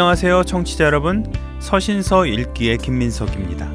[0.00, 1.30] 안녕하세요, 청취자 여러분.
[1.58, 3.70] 서신서 읽기의 김민석입니다.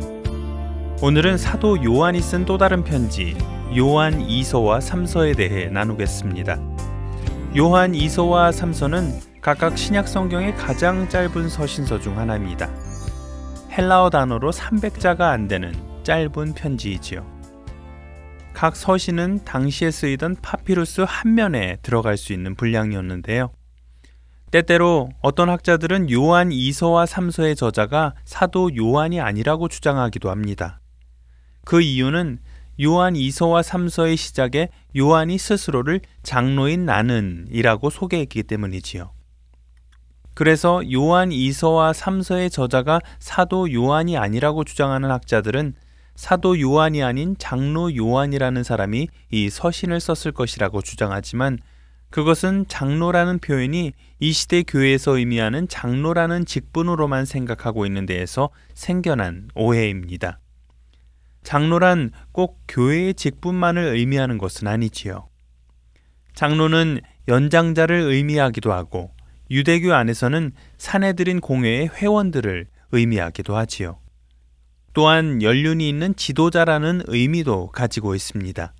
[1.03, 3.37] 오늘은 사도 요한이 쓴 또 다른 편지,
[3.77, 6.57] 요한 2서와 3서에 대해 나누겠습니다.
[7.55, 12.71] 요한 2서와 3서는 각각 신약 성경의 가장 짧은 서신서 중 하나입니다.
[13.77, 17.23] 헬라어 단어로 300자가 안 되는 짧은 편지이지요.
[18.55, 23.51] 각 서신은 당시에 쓰이던 파피루스 한 면에 들어갈 수 있는 분량이었는데요.
[24.51, 30.79] 때때로 어떤 학자들은 요한 2서와 3서의 저자가 사도 요한이 아니라고 주장하기도 합니다.
[31.65, 32.39] 그 이유는
[32.81, 39.11] 요한 2서와 3서의 시작에 요한이 스스로를 장로인 나는이라고 소개했기 때문이지요.
[40.33, 45.73] 그래서 요한 2서와 3서의 저자가 사도 요한이 아니라고 주장하는 학자들은
[46.15, 51.59] 사도 요한이 아닌 장로 요한이라는 사람이 이 서신을 썼을 것이라고 주장하지만
[52.15, 60.39] 그것은 장로라는 표현이 이 시대 교회에서 의미하는 장로라는 직분으로만 생각하고 있는 데에서 생겨난 오해입니다.
[61.43, 65.27] 장로란 꼭 교회의 직분만을 의미하는 것은 아니지요.
[66.33, 69.11] 장로는 연장자를 의미하기도 하고
[69.51, 73.99] 유대교 안에서는 사내들인 공회의 회원들을 의미하기도 하지요.
[74.93, 78.73] 또한 연륜이 있는 지도자라는 의미도 가지고 있습니다.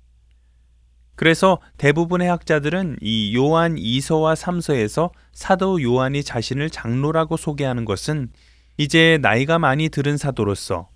[1.16, 8.28] 그래서 대부분의 학자들은 이 요한 2서와 3서에서 사도 요한이 자신을 장로라고 소개하는 것은
[8.76, 10.88] 이제 나이가 많이 들은 사도로서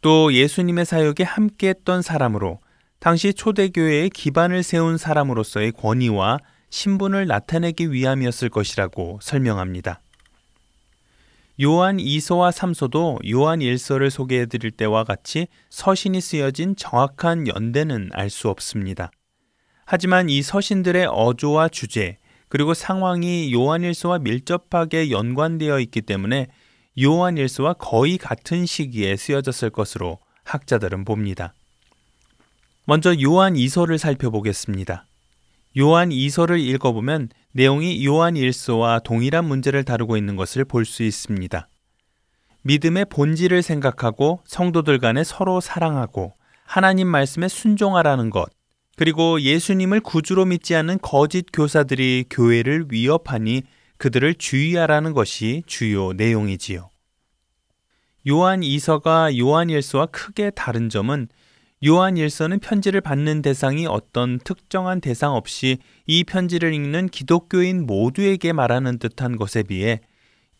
[0.00, 2.60] 또 예수님의 사역에 함께 했던 사람으로
[3.00, 6.38] 당시 초대교회의 기반을 세운 사람으로서의 권위와
[6.70, 10.00] 신분을 나타내기 위함이었을 것이라고 설명합니다.
[11.62, 18.48] 요한 2서와 3서도 요한 1서를 소개해 드릴 때와 같이 서신이 쓰여진 정확한 연대는 알 수
[18.48, 19.10] 없습니다.
[19.86, 22.18] 하지만 이 서신들의 어조와 주제,
[22.48, 26.46] 그리고 상황이 요한일서와 밀접하게 연관되어 있기 때문에
[27.00, 31.54] 요한일서와 거의 같은 시기에 쓰여졌을 것으로 학자들은 봅니다.
[32.84, 35.06] 먼저 요한 2서를 살펴보겠습니다.
[35.78, 41.68] 요한 2서를 읽어보면 내용이 요한 1서와 동일한 문제를 다루고 있는 것을 볼 수 있습니다.
[42.62, 46.34] 믿음의 본질을 생각하고 성도들 간에 서로 사랑하고
[46.64, 48.50] 하나님 말씀에 순종하라는 것,
[48.96, 53.62] 그리고 예수님을 구주로 믿지 않는 거짓 교사들이 교회를 위협하니
[53.98, 56.90] 그들을 주의하라는 것이 주요 내용이지요.
[58.28, 61.28] 요한 2서가 요한 1서와 크게 다른 점은
[61.86, 68.98] 요한 1서는 편지를 받는 대상이 어떤 특정한 대상 없이 이 편지를 읽는 기독교인 모두에게 말하는
[68.98, 70.00] 듯한 것에 비해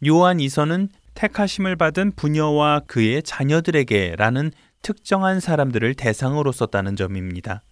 [0.06, 4.50] 요한 2서는 택하심을 받은 부녀와 그의 자녀들에게라는
[4.82, 7.62] 특정한 사람들을 대상으로 썼다는 점입니다.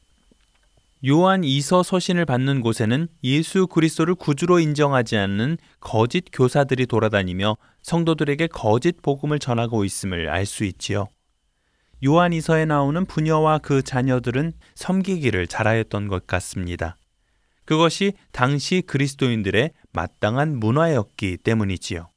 [1.05, 9.03] 요한 2서 서신을 받는 곳에는 예수 그리스도를 구주로 인정하지 않는 거짓 교사들이 돌아다니며 성도들에게 거짓
[9.03, 11.09] 복음을 전하고 있음을 알 수 있지요.
[12.05, 16.97] 요한 2서에 나오는 부녀와 그 자녀들은 섬기기를 잘하였던 것 같습니다.
[17.65, 22.09] 그것이 당시 그리스도인들의 마땅한 문화였기 때문이지요.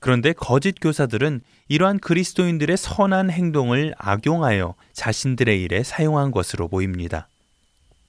[0.00, 7.27] 그런데 거짓 교사들은 이러한 그리스도인들의 선한 행동을 악용하여 자신들의 일에 사용한 것으로 보입니다.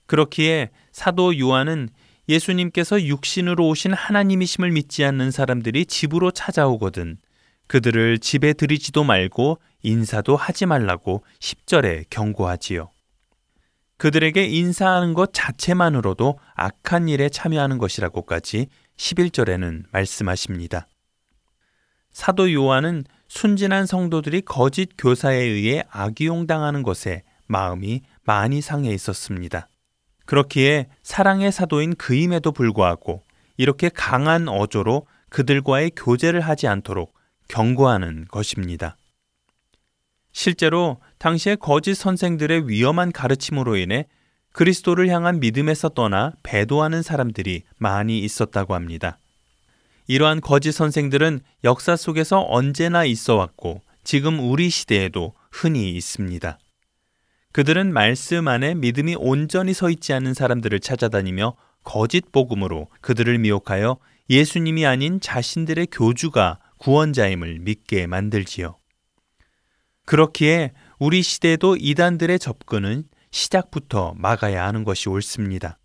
[0.09, 1.87] 그렇기에 사도 요한은
[2.27, 7.17] 예수님께서 육신으로 오신 하나님이심을 믿지 않는 사람들이 집으로 찾아오거든
[7.67, 12.89] 그들을 집에 들이지도 말고 인사도 하지 말라고 10절에 경고하지요.
[13.97, 18.65] 그들에게 인사하는 것 자체만으로도 악한 일에 참여하는 것이라고까지
[18.97, 20.87] 11절에는 말씀하십니다.
[22.11, 29.68] 사도 요한은 순진한 성도들이 거짓 교사에 의해 악용당하는 것에 마음이 많이 상해 있었습니다.
[30.29, 33.23] 그렇기에 사랑의 사도인 그임에도 불구하고
[33.57, 37.15] 이렇게 강한 어조로 그들과의 교제를 하지 않도록
[37.47, 38.95] 경고하는 것입니다.
[40.31, 44.05] 실제로 당시의 거짓 선생들의 위험한 가르침으로 인해
[44.51, 49.17] 그리스도를 향한 믿음에서 떠나 배도하는 사람들이 많이 있었다고 합니다.
[50.05, 56.59] 이러한 거짓 선생들은 역사 속에서 언제나 있어 왔고 지금 우리 시대에도 흔히 있습니다.
[57.51, 63.97] 그들은 말씀 안에 믿음이 온전히 서 있지 않은 사람들을 찾아다니며 거짓 복음으로 그들을 미혹하여
[64.29, 68.77] 예수님이 아닌 자신들의 교주가 구원자임을 믿게 만들지요.
[70.05, 75.79] 그렇기에 우리 시대에도 이단들의 접근은 시작부터 막아야 하는 것이 옳습니다.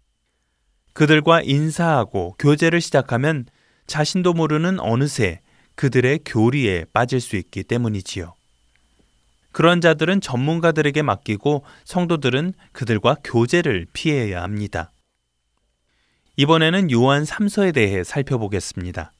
[0.93, 3.46] 그들과 인사하고 교제를 시작하면
[3.87, 5.40] 자신도 모르는 어느새
[5.75, 8.34] 그들의 교리에 빠질 수 있기 때문이지요.
[9.55, 14.91] 그런 자들은 전문가들에게 맡기고 성도들은 그들과 교제를 피해야 합니다.
[16.37, 19.12] 이번에는 요한 3서에 대해 살펴보겠습니다.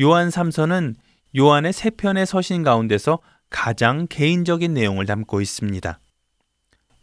[0.00, 0.94] 요한 3서는
[1.36, 3.18] 요한의 세 편의 서신 가운데서
[3.50, 5.98] 가장 개인적인 내용을 담고 있습니다.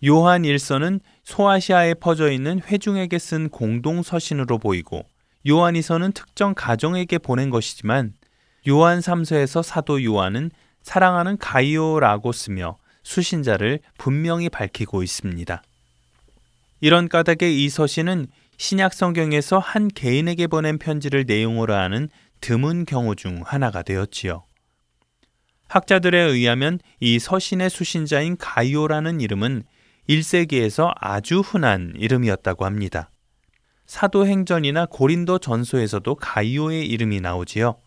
[0.06, 5.04] 요한 1서는 소아시아에 퍼져 있는 회중에게 쓴 공동 서신으로 보이고
[5.50, 8.14] 요한 2서는 특정 가정에게 보낸 것이지만
[8.70, 10.52] 요한 3서에서 사도 요한은
[10.86, 15.64] 사랑하는 가이오라고 쓰며 수신자를 분명히 밝히고 있습니다.
[16.80, 18.28] 이런 까닭에 이 서신은
[18.58, 22.08] 신약 성경에서 한 개인에게 보낸 편지를 내용으로 하는
[22.40, 24.46] 드문 경우 중 하나가 되었지요.
[25.70, 29.64] 학자들에 의하면 이 서신의 수신자인 가이오라는 이름은
[30.08, 33.10] 1세기에서 아주 흔한 이름이었다고 합니다.
[33.88, 37.78] 사도행전이나 고린도 전소에서도 가이오의 이름이 나오지요.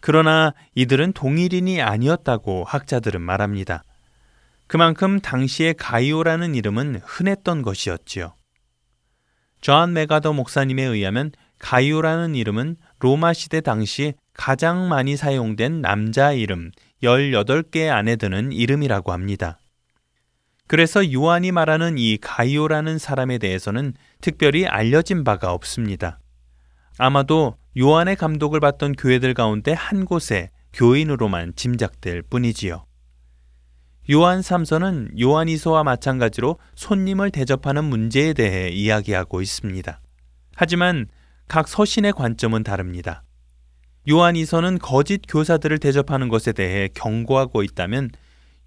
[0.00, 3.84] 그러나 이들은 동일인이 아니었다고 학자들은 말합니다.
[4.66, 8.34] 그만큼 당시의 가이오라는 이름은 흔했던 것이었지요.
[9.60, 16.70] 존 맥아더 목사님에 의하면 가이오라는 이름은 로마 시대 당시 가장 많이 사용된 남자 이름
[17.02, 19.58] 18개 안에 드는 이름이라고 합니다.
[20.66, 26.20] 그래서 요한이 말하는 이 가이오라는 사람에 대해서는 특별히 알려진 바가 없습니다.
[26.96, 32.84] 아마도 요한의 감독을 받던 교회들 가운데 한 곳에 교인으로만 짐작될 뿐이지요.
[34.10, 40.00] 요한 3서는 요한 이서와 마찬가지로 손님을 대접하는 문제에 대해 이야기하고 있습니다.
[40.56, 41.06] 하지만
[41.46, 43.22] 각 서신의 관점은 다릅니다.
[44.08, 48.10] 요한 이서는 거짓 교사들을 대접하는 것에 대해 경고하고 있다면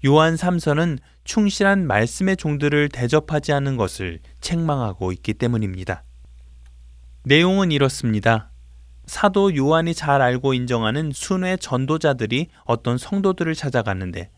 [0.06, 6.04] 요한 3서는 충실한 말씀의 종들을 대접하지 않는 것을 책망하고 있기 때문입니다.
[7.26, 8.53] 내용은 이렇습니다.
[9.06, 14.30] 사도 요한이 잘 알고 인정하는 순회 전도자들이 어떤 성도들을 찾아갔는데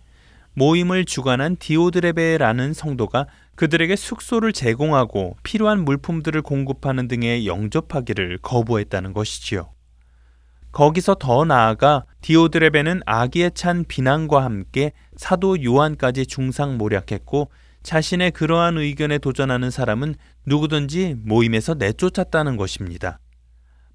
[0.54, 9.70] 모임을 주관한 디오드레베라는 성도가 그들에게 숙소를 제공하고 필요한 물품들을 공급하는 등의 영접하기를 거부했다는 것이지요.
[10.72, 17.50] 거기서 더 나아가 디오드레베는 아기에 찬 비난과 함께 사도 요한까지 중상모략했고
[17.84, 20.16] 자신의 그러한 의견에 도전하는 사람은
[20.46, 23.20] 누구든지 모임에서 내쫓았다는 것입니다.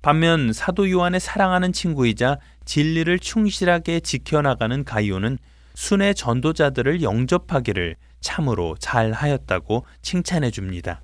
[0.03, 5.39] 반면 사도 요한의 사랑하는 친구이자 진리를 충실하게 지켜나가는 가이오는
[5.75, 11.03] 순회 전도자들을 영접하기를 참으로 잘 하였다고 칭찬해 줍니다.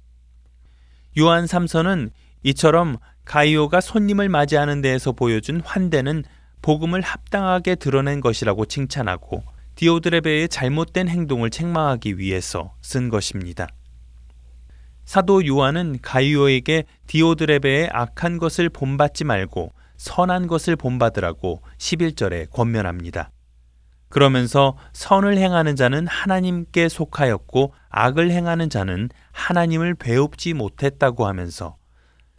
[1.19, 2.11] 요한 3서는
[2.43, 6.25] 이처럼 가이오가 손님을 맞이하는 데에서 보여준 환대는
[6.63, 9.43] 복음을 합당하게 드러낸 것이라고 칭찬하고
[9.75, 13.69] 디오드레베의 잘못된 행동을 책망하기 위해서 쓴 것입니다.
[15.07, 23.31] 사도 요한은 가이오에게 디오드레베의 악한 것을 본받지 말고 선한 것을 본받으라고 11절에 권면합니다.
[24.09, 31.77] 그러면서 선을 행하는 자는 하나님께 속하였고 악을 행하는 자는 하나님을 배웁지 못했다고 하면서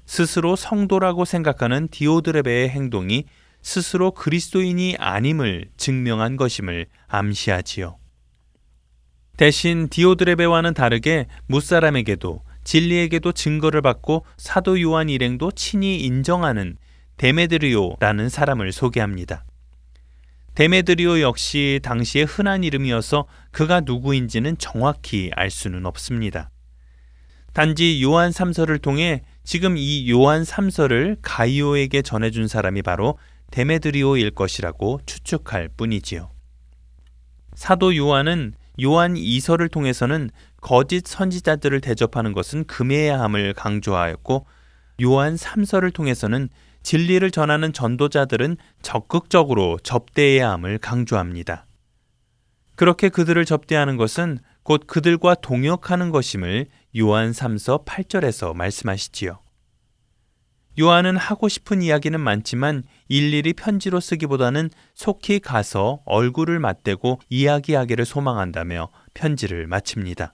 [0.06, 3.26] 스스로 성도라고 생각하는 디오드레베의 행동이
[3.62, 7.98] 스스로 그리스도인이 아님을 증명한 것임을 암시하지요.
[9.38, 16.76] 대신 디오드레베와는 다르게 무사람에게도 진리에게도 증거를 받고 사도 요한 일행도 친히 인정하는
[17.16, 19.46] 데메드리오라는 사람을 소개합니다.
[20.54, 26.50] 데메드리오 역시 당시의 흔한 이름이어서 그가 누구인지는 정확히 알 수는 없습니다.
[27.54, 33.18] 단지 요한 3서를 통해 지금 이 요한 3서를 가이오에게 전해준 사람이 바로
[33.50, 36.32] 데메드리오일 것이라고 추측할 뿐이지요.
[37.56, 40.30] 사도 요한은 요한 2서를 통해서는
[40.68, 44.46] 거짓 선지자들을 대접하는 것은 금해야 함을 강조하였고
[45.02, 46.50] 요한 3서를 통해서는
[46.84, 51.68] 진리를 전하는 전도자들은 적극적으로 접대해야 함을 강조합니다.
[52.76, 56.66] 그렇게 그들을 접대하는 것은 곧 그들과 동역하는 것임을
[56.98, 59.40] 요한 3서 8절에서 말씀하시지요.
[60.82, 69.66] 요한은 하고 싶은 이야기는 많지만 일일이 편지로 쓰기보다는 속히 가서 얼굴을 맞대고 이야기하기를 소망한다며 편지를
[69.68, 70.34] 마칩니다.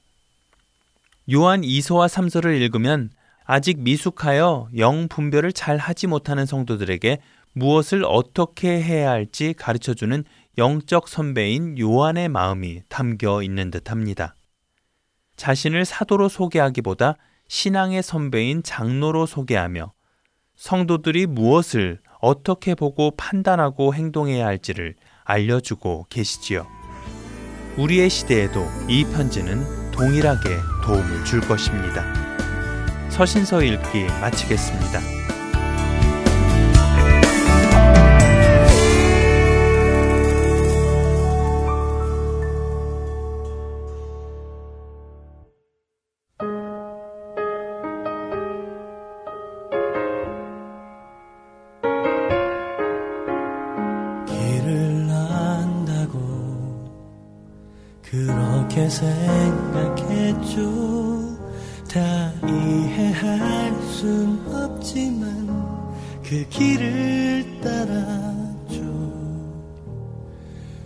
[1.31, 3.09] 요한 2서와 3서를 읽으면
[3.45, 7.19] 아직 미숙하여 영 분별을 잘 하지 못하는 성도들에게
[7.53, 10.23] 무엇을 어떻게 해야 할지 가르쳐 주는
[10.57, 14.35] 영적 선배인 요한의 마음이 담겨 있는 듯 합니다.
[15.35, 19.93] 자신을 사도로 소개하기보다 신앙의 선배인 장로로 소개하며
[20.55, 26.82] 성도들이 무엇을 어떻게 보고 판단하고 행동해야 할지를 알려주고 계시지요.
[27.77, 30.49] 우리의 시대에도 이 편지는 동일하게
[30.85, 32.03] 도움을 줄 것입니다.
[33.09, 34.99] 서신서 읽기 마치겠습니다.
[61.93, 61.99] 다
[62.47, 65.47] 이해할 순 없지만
[66.23, 68.81] 그 길을 따라줘.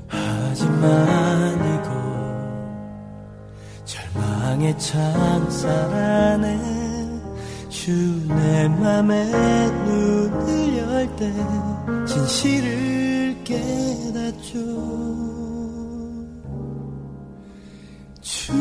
[0.07, 1.89] 하지만 이거
[3.85, 6.59] 절망의 창살 안에
[7.69, 9.31] 주내 맘에
[9.85, 11.33] 눈을 열 때
[12.05, 14.57] 진실을 깨닫죠.
[18.21, 18.53] 주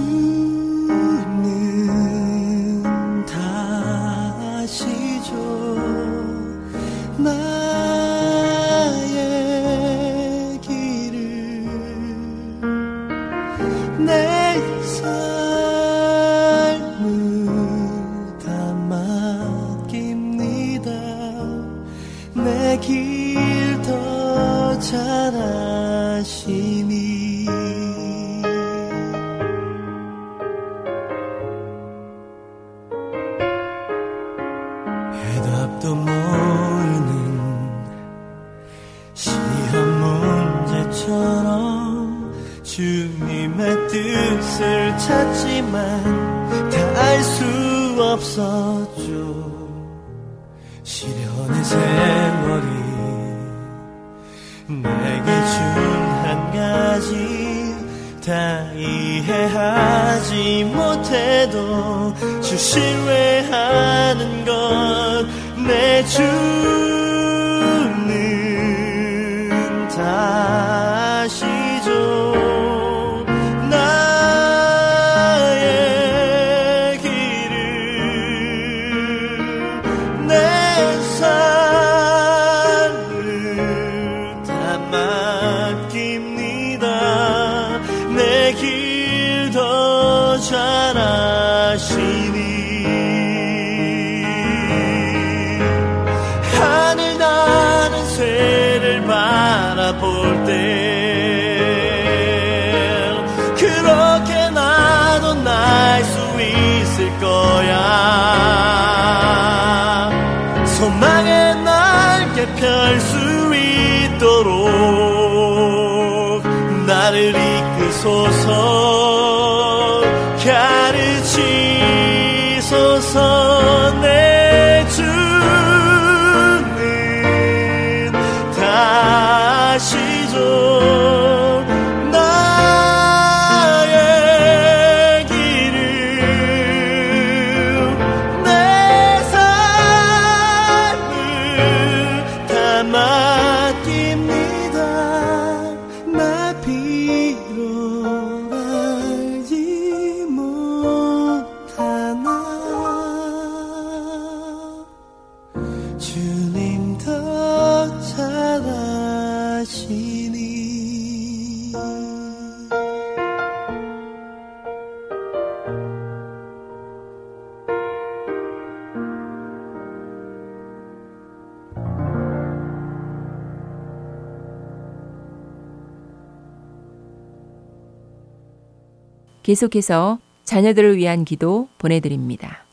[179.46, 182.64] 계속해서 자녀들을 위한 기도 보내드립니다.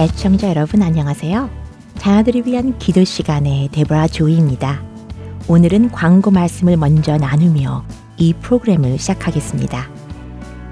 [0.00, 1.50] 애청자 여러분 안녕하세요.
[1.98, 4.82] 자녀들을 위한 기도 시간의 데보라 조이입니다.
[5.46, 7.84] 오늘은 광고 말씀을 먼저 나누며
[8.16, 9.90] 이 프로그램을 시작하겠습니다.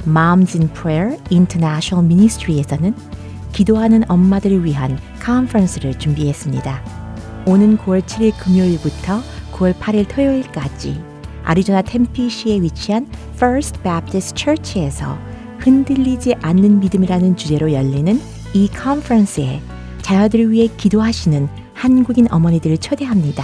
[0.06, 3.17] Moms in Prayer International Ministry에서는
[3.58, 7.42] 기도하는 엄마들을 위한 컨퍼런스를 준비했습니다.
[7.44, 11.02] 오는 9월 7일 금요일부터 9월 8일 토요일까지
[11.42, 15.18] 아리조나 템피시에 위치한 First Baptist Church에서
[15.58, 18.20] 흔들리지 않는 믿음이라는 주제로 열리는
[18.54, 19.60] 이 컨퍼런스에
[20.02, 23.42] 자녀들을 위해 기도하시는 한국인 어머니들을 초대합니다.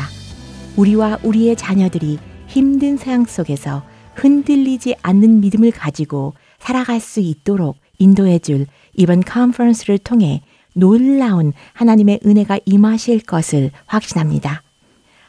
[0.77, 3.83] 우리와 우리의 자녀들이 힘든 세상 속에서
[4.15, 10.43] 흔들리지 않는 믿음을 가지고 살아갈 수 있도록 인도해 줄 이번 컨퍼런스를 통해
[10.75, 14.63] 놀라운 하나님의 은혜가 임하실 것을 확신합니다.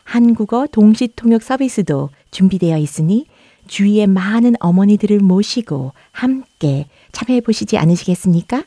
[0.03, 3.25] 한국어 동시 통역 서비스도 준비되어 있으니
[3.67, 8.63] 주위의 많은 어머니들을 모시고 함께 참여해 보시지 않으시겠습니까?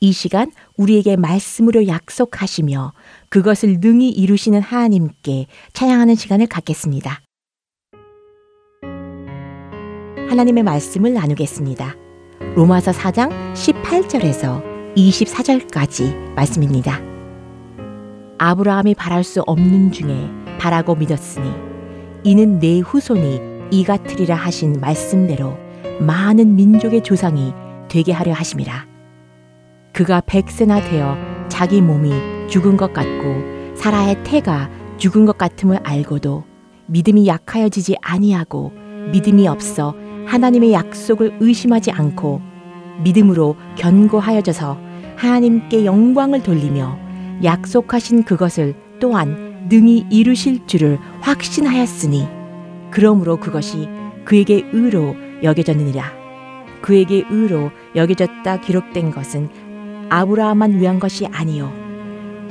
[0.00, 2.92] 이 시간 우리에게 말씀으로 약속하시며
[3.28, 7.22] 그것을 능히 이루시는 하나님께 찬양하는 시간을 갖겠습니다.
[10.28, 11.96] 하나님의 말씀을 나누겠습니다.
[12.54, 17.00] 로마서 4장 18절에서 24절까지 말씀입니다.
[18.38, 21.50] 아브라함이 바랄 수 없는 중에 바라고 믿었으니
[22.24, 25.56] 이는 내 후손이 이 같으리라 하신 말씀대로
[26.00, 27.52] 많은 민족의 조상이
[27.88, 28.86] 되게 하려 하심이라.
[29.92, 31.16] 그가 백세나 되어
[31.48, 32.12] 자기 몸이
[32.48, 36.44] 죽은 것 같고 사라의 태가 죽은 것 같음을 알고도
[36.86, 38.72] 믿음이 약하여지지 아니하고
[39.12, 39.94] 믿음이 없어
[40.26, 42.40] 하나님의 약속을 의심하지 않고
[43.02, 44.78] 믿음으로 견고하여져서
[45.16, 46.98] 하나님께 영광을 돌리며
[47.42, 52.26] 약속하신 그것을 또한 능히 이루실 줄을 확신하였으니
[52.90, 53.88] 그러므로 그것이
[54.24, 56.12] 그에게 의로 여겨졌느니라
[56.80, 59.48] 그에게 의로 여겨졌다 기록된 것은
[60.08, 61.72] 아브라함만 위한 것이 아니요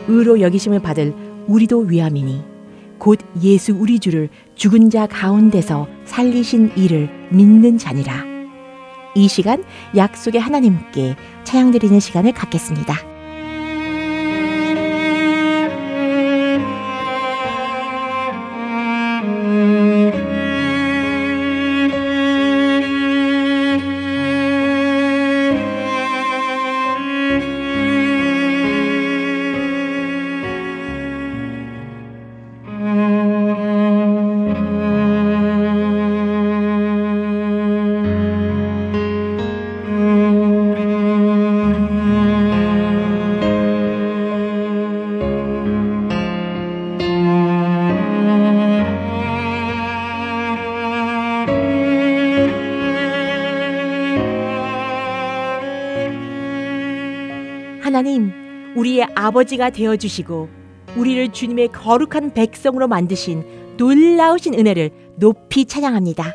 [0.08, 1.14] 의로 여기심을 받을
[1.48, 2.58] 우리도 위함이니
[2.98, 8.26] 곧 예수 우리 주를 죽은 자 가운데서 살리신 이를 믿는 자니라.
[9.16, 9.64] 이 시간
[9.96, 13.17] 약속의 하나님께 찬양 드리는 시간을 갖겠습니다.
[59.28, 60.48] 아버지가 되어 주시고
[60.96, 66.34] 우리를 주님의 거룩한 백성으로 만드신 놀라우신 은혜를 높이 찬양합니다.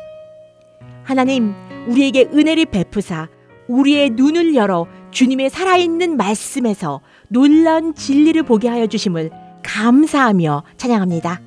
[1.03, 1.53] 하나님,
[1.87, 3.29] 우리에게 은혜를 베푸사
[3.67, 9.31] 우리의 눈을 열어 주님의 살아있는 말씀에서 놀라운 진리를 보게 하여 주심을
[9.63, 11.41] 감사하며 찬양합니다.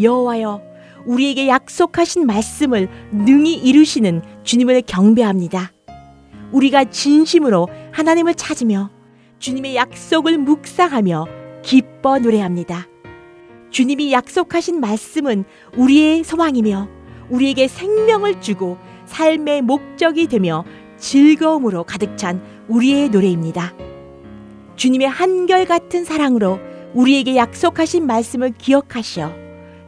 [0.00, 0.62] 여호와여,
[1.06, 5.72] 우리에게 약속하신 말씀을 능히 이루시는 주님을 경배합니다.
[6.52, 8.93] 우리가 진심으로 하나님을 찾으며
[9.44, 11.26] 주님의 약속을 묵상하며
[11.62, 12.88] 기뻐 노래합니다.
[13.68, 15.44] 주님이 약속하신 말씀은
[15.76, 16.88] 우리의 소망이며
[17.28, 20.64] 우리에게 생명을 주고 삶의 목적이 되며
[20.96, 23.74] 즐거움으로 가득 찬 우리의 노래입니다.
[24.76, 26.58] 주님의 한결같은 사랑으로
[26.94, 29.30] 우리에게 약속하신 말씀을 기억하시어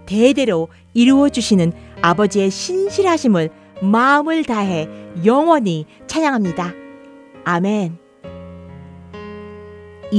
[0.04, 3.48] 대대로 이루어 주시는 아버지의 신실하심을
[3.80, 4.86] 마음을 다해
[5.24, 6.74] 영원히 찬양합니다.
[7.44, 8.05] 아멘.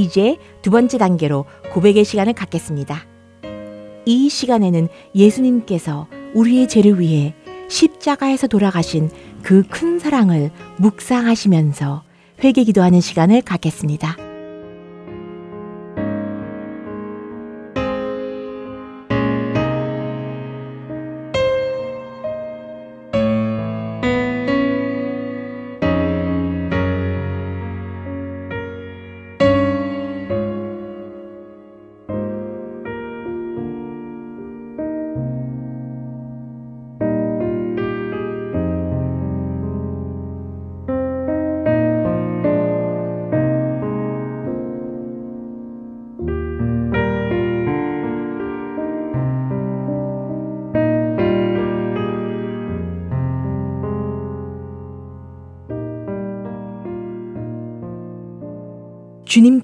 [0.00, 3.06] 이제 두 번째 단계로 고백의 시간을 갖겠습니다.
[4.06, 7.34] 이 시간에는 예수님께서 우리의 죄를 위해
[7.68, 9.10] 십자가에서 돌아가신
[9.42, 12.02] 그 큰 사랑을 묵상하시면서
[12.42, 14.27] 회개 기도하는 시간을 갖겠습니다.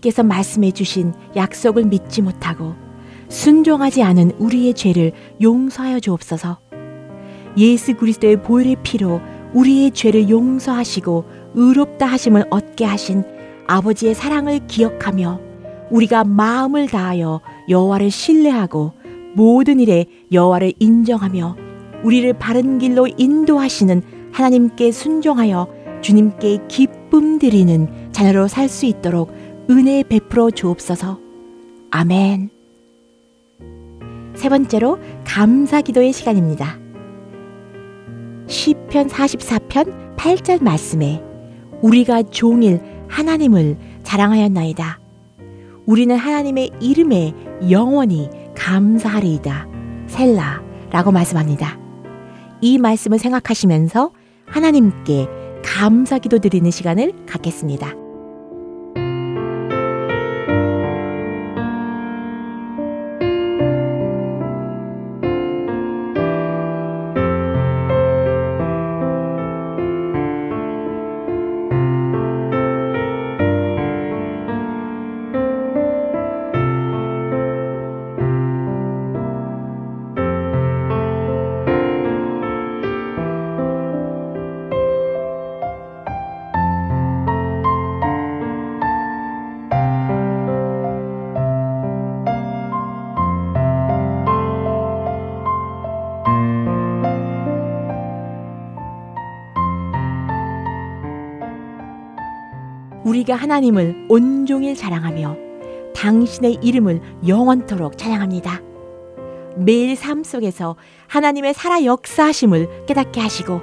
[0.05, 2.75] 주님께서 말씀해 주신 약속을 믿지 못하고
[3.29, 6.59] 순종하지 않은 우리의 죄를 용서하여 주옵소서.
[7.57, 9.21] 예수 그리스도의 보혈의 피로
[9.55, 13.25] 우리의 죄를 용서하시고 의롭다 하심을 얻게 하신
[13.67, 15.41] 아버지의 사랑을 기억하며
[15.91, 18.93] 우리가 마음을 다하여 여호와를 신뢰하고
[19.35, 21.57] 모든 일에 여호와를 인정하며
[22.05, 25.69] 우리를 바른 길로 인도하시는 하나님께 순종하여
[26.03, 29.33] 주님께 기쁨 드리는 자녀로 살 수 있도록
[29.71, 31.19] 은혜 베풀어 주옵소서.
[31.91, 32.51] 아멘.
[34.35, 36.79] 세 번째로 감사 기도의 시간입니다.
[38.47, 41.23] 시편 44편 8절 말씀에
[41.81, 45.01] 우리가 종일 하나님을 자랑하였나이다.
[45.87, 47.33] 우리는 하나님의 이름에
[47.71, 49.67] 영원히 감사하리이다.
[50.09, 51.79] 셀라 라고 말씀합니다.
[52.61, 54.13] 이 말씀을 생각하시면서
[54.47, 55.27] 하나님께
[55.65, 58.04] 감사 기도 드리는 시간을 갖겠습니다.
[103.25, 105.37] 우리가 하나님을 온종일 자랑하며
[105.95, 108.61] 당신의 이름을 영원토록 찬양합니다.
[109.57, 110.77] 매일 삶 속에서
[111.09, 113.61] 하나님의 살아 역사하심을 깨닫게 하시고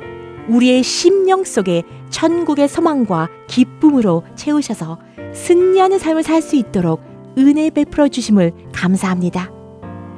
[0.49, 4.99] 우리의 심령 속에 천국의 소망과 기쁨으로 채우셔서
[5.33, 7.01] 승리하는 삶을 살 수 있도록
[7.37, 9.51] 은혜 베풀어 주심을 감사합니다.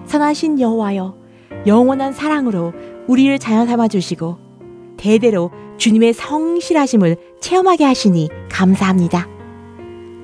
[0.05, 1.15] 선하신 여호와여
[1.67, 2.73] 영원한 사랑으로
[3.07, 4.37] 우리를 자녀 삼아 주시고
[4.97, 9.32] 대대로 주님의 성실하심을 체험하게 하시니 감사합니다.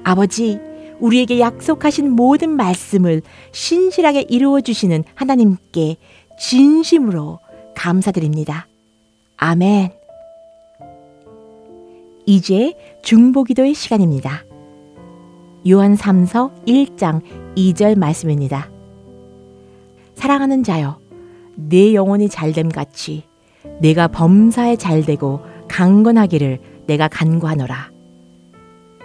[0.03, 0.59] 아버지,
[0.99, 5.97] 우리에게 약속하신 모든 말씀을 신실하게 이루어 주시는 하나님께
[6.39, 7.39] 진심으로
[7.75, 8.67] 감사드립니다.
[9.37, 9.91] 아멘.
[12.25, 14.43] 이제 중보기도의 시간입니다.
[15.69, 17.21] 요한 3서 1장
[17.55, 18.69] 2절 말씀입니다.
[20.15, 20.99] 사랑하는 자여,
[21.55, 23.23] 내 영혼이 잘됨 같이
[23.81, 27.88] 내가 범사에 잘되고 강건하기를 내가 간구하노라.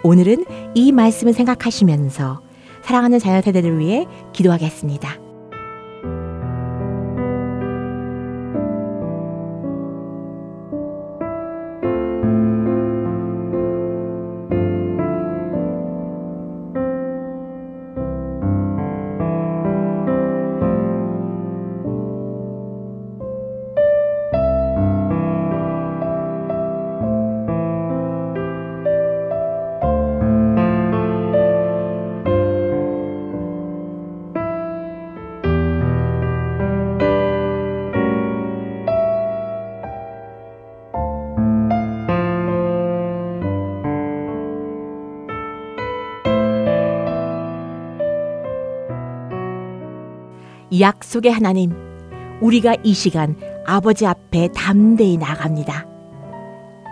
[0.05, 2.39] 오늘은 이 말씀을 생각하시면서
[2.83, 5.24] 사랑하는 자녀 세대를 위해 기도하겠습니다.
[50.79, 51.71] 약속의 하나님,
[52.41, 53.35] 우리가 이 시간
[53.65, 55.85] 아버지 앞에 담대히 나갑니다.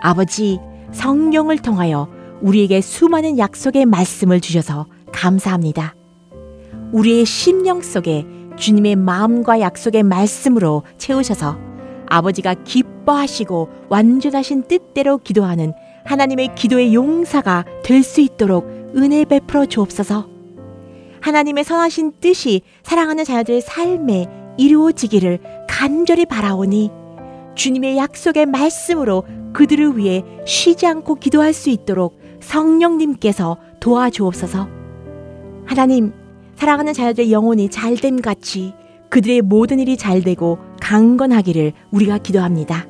[0.02, 0.58] 아버지,
[0.92, 2.08] 성령을 통하여
[2.40, 5.94] 우리에게 수많은 약속의 말씀을 주셔서 감사합니다.
[6.92, 11.58] 우리의 심령 속에 주님의 마음과 약속의 말씀으로 채우셔서
[12.06, 15.72] 아버지가 기뻐하시고 완전하신 뜻대로 기도하는
[16.04, 20.33] 하나님의 기도의 용사가 될 수 있도록 은혜 베풀어 주옵소서.
[21.24, 24.26] 하나님의 선하신 뜻이 사랑하는 자녀들의 삶에
[24.58, 26.90] 이루어지기를 간절히 바라오니
[27.54, 34.68] 주님의 약속의 말씀으로 그들을 위해 쉬지 않고 기도할 수 있도록 성령님께서 도와주옵소서.
[35.64, 36.12] 하나님,
[36.56, 38.74] 사랑하는 자녀들의 영혼이 잘됨 같이
[39.08, 42.86] 그들의 모든 일이 잘 되고 강건하기를 우리가 기도합니다.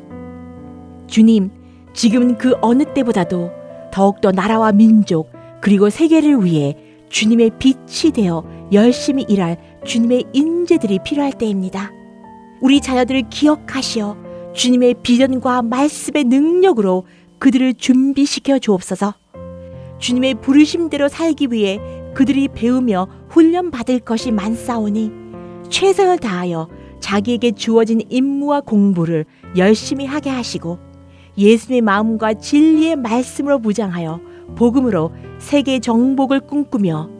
[1.06, 1.52] 주님,
[1.92, 3.52] 지금은 그 어느 때보다도
[3.92, 6.76] 더욱더 나라와 민족 그리고 세계를 위해
[7.08, 11.90] 주님의 빛이 되어 열심히 일할 주님의 인재들이 필요할 때입니다.
[12.60, 14.16] 우리 자녀들을 기억하시어
[14.54, 17.04] 주님의 비전과 말씀의 능력으로
[17.38, 19.14] 그들을 준비시켜 주옵소서.
[19.98, 21.78] 주님의 부르심대로 살기 위해
[22.14, 25.10] 그들이 배우며 훈련받을 것이 많사오니
[25.68, 26.68] 최선을 다하여
[27.00, 29.24] 자기에게 주어진 임무와 공부를
[29.56, 30.78] 열심히 하게 하시고
[31.36, 34.20] 예수님의 마음과 진리의 말씀으로 무장하여
[34.56, 35.12] 복음으로
[35.44, 37.10] 세계 정복을 꿈꾸며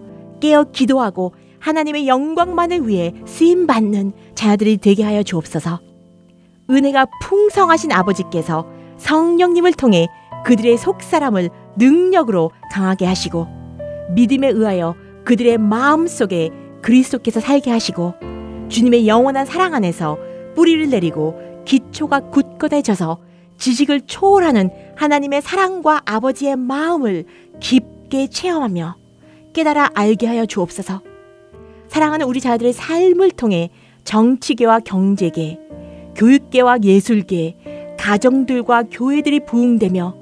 [0.41, 5.79] 깨어 기도하고 하나님의 영광만을 위해 쓰임 받는 자녀들이 되게 하여 주옵소서.
[6.71, 10.09] 은혜가 풍성하신 아버지께서 성령님을 통해
[10.47, 13.47] 그들의 속사람을 능력으로 강하게 하시고
[14.15, 14.95] 믿음에 의하여
[15.27, 16.49] 그들의 마음 속에
[16.81, 18.15] 그리스도께서 살게 하시고
[18.71, 20.17] 주님의 영원한 사랑 안에서
[20.55, 23.19] 뿌리를 내리고 기초가 굳건해져서
[23.59, 27.27] 지식을 초월하는 하나님의 사랑과 아버지의 마음을
[27.61, 28.95] 깊 게 체험하며
[29.55, 31.03] 깨달아 알게 하여 주옵소서.
[31.89, 33.71] 사랑하는 우리 자녀들의 삶을 통해
[34.05, 35.59] 정치계와 경제계,
[36.15, 40.15] 교육계와 예술계, 가정들과 교회들이 부흥되며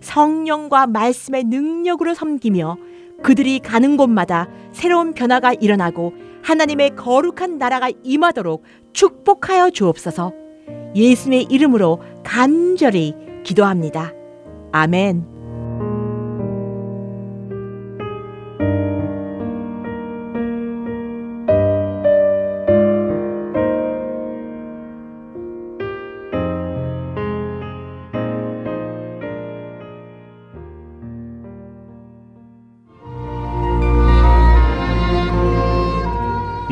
[0.00, 2.76] 성령과 말씀의 능력으로 섬기며
[3.22, 10.34] 그들이 가는 곳마다 새로운 변화가 일어나고 하나님의 거룩한 나라가 임하도록 축복하여 주옵소서
[10.94, 14.12] 예수님의 이름으로 간절히 기도합니다.
[14.72, 15.37] 아멘.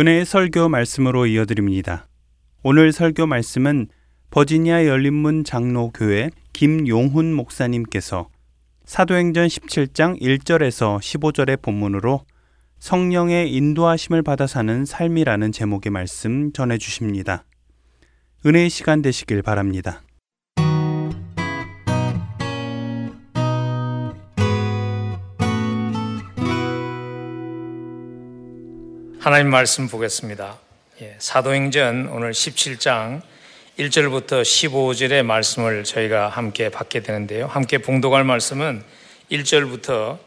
[0.00, 2.08] 은혜의 설교 말씀으로 이어드립니다.
[2.62, 3.88] 오늘 설교 말씀은
[4.30, 8.30] 버지니아 열린문 장로교회 김용훈 목사님께서
[8.86, 12.24] 사도행전 17장 1절에서 15절의 본문으로
[12.78, 17.44] 성령의 인도하심을 받아 사는 삶이라는 제목의 말씀 전해 주십니다.
[18.46, 20.00] 은혜의 시간 되시길 바랍니다.
[29.30, 30.58] 하나님 말씀 보겠습니다.
[31.02, 33.22] 예, 사도행전 오늘 17장
[33.78, 37.46] 1절부터 15절의 말씀을 저희가 함께 받게 되는데요.
[37.46, 38.82] 함께 봉독할 말씀은
[39.30, 40.18] 1절부터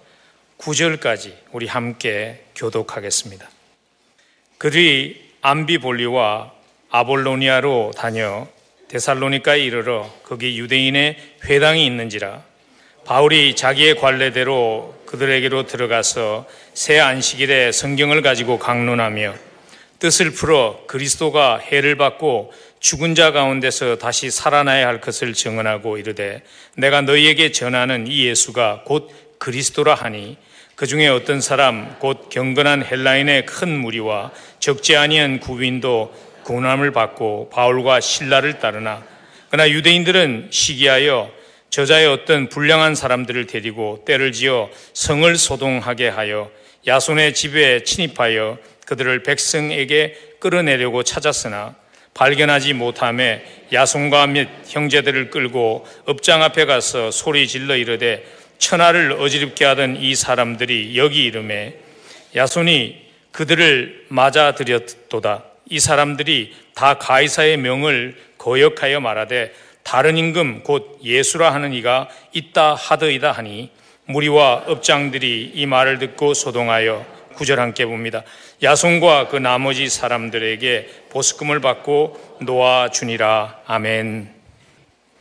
[0.57, 3.49] 9절까지 우리 함께 교독하겠습니다.
[4.57, 6.53] 그들이 암비볼리와
[6.89, 8.47] 아볼로니아로 다녀
[8.87, 12.41] 데살로니카에 이르러 거기 유대인의 회당이 있는지라
[13.03, 19.35] 바울이 자기의 관례대로 그들에게로 들어가서 새 안식일에 성경을 가지고 강론하며
[19.99, 26.41] 뜻을 풀어 그리스도가 해를 받고 죽은 자 가운데서 다시 살아나야 할 것을 증언하고 이르되
[26.75, 30.37] 내가 너희에게 전하는 이 예수가 곧 그리스도라 하니
[30.73, 36.11] 그 중에 어떤 사람 곧 경건한 헬라인의 큰 무리와 적지 아니한 구빈도
[36.43, 39.03] 고난을 받고 바울과 신라를 따르나
[39.51, 41.42] 그러나 유대인들은 시기하여
[41.73, 46.51] 저자의 어떤 불량한 사람들을 데리고 때를 지어 성을 소동하게 하여
[46.85, 51.73] 야손의 집에 침입하여 그들을 백성에게 끌어내려고 찾았으나
[52.13, 53.43] 발견하지 못함에
[53.73, 58.23] 야손과 및 형제들을 끌고 업장 앞에 가서 소리 질러 이르되
[58.59, 61.73] 천하를 어지럽게 하던 이 사람들이 여기 이름에
[62.35, 65.43] 야손이 그들을 맞아들였도다.
[65.71, 69.51] 이 사람들이 다 가이사의 명을 거역하여 말하되
[69.83, 73.71] 다른 임금 곧 예수라 하는 이가 있다 하더이다 하니
[74.05, 77.05] 무리와 업장들이 이 말을 듣고 소동하여
[77.35, 78.23] 구절 함께 봅니다.
[78.61, 83.59] 야손과 그 나머지 사람들에게 보스금을 받고 놓아 주니라.
[83.65, 84.33] 아멘.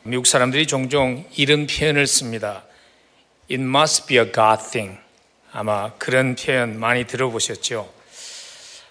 [0.04, 2.64] 미국 사람들이 종종 이런 표현을 씁니다.
[3.50, 4.98] It must be a God thing.
[5.52, 7.92] 아마 그런 표현 많이 들어보셨죠.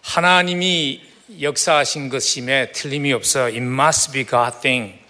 [0.02, 1.02] 하나님이
[1.42, 5.01] 역사하신 것임에 틀림이 없어 It must be God thing.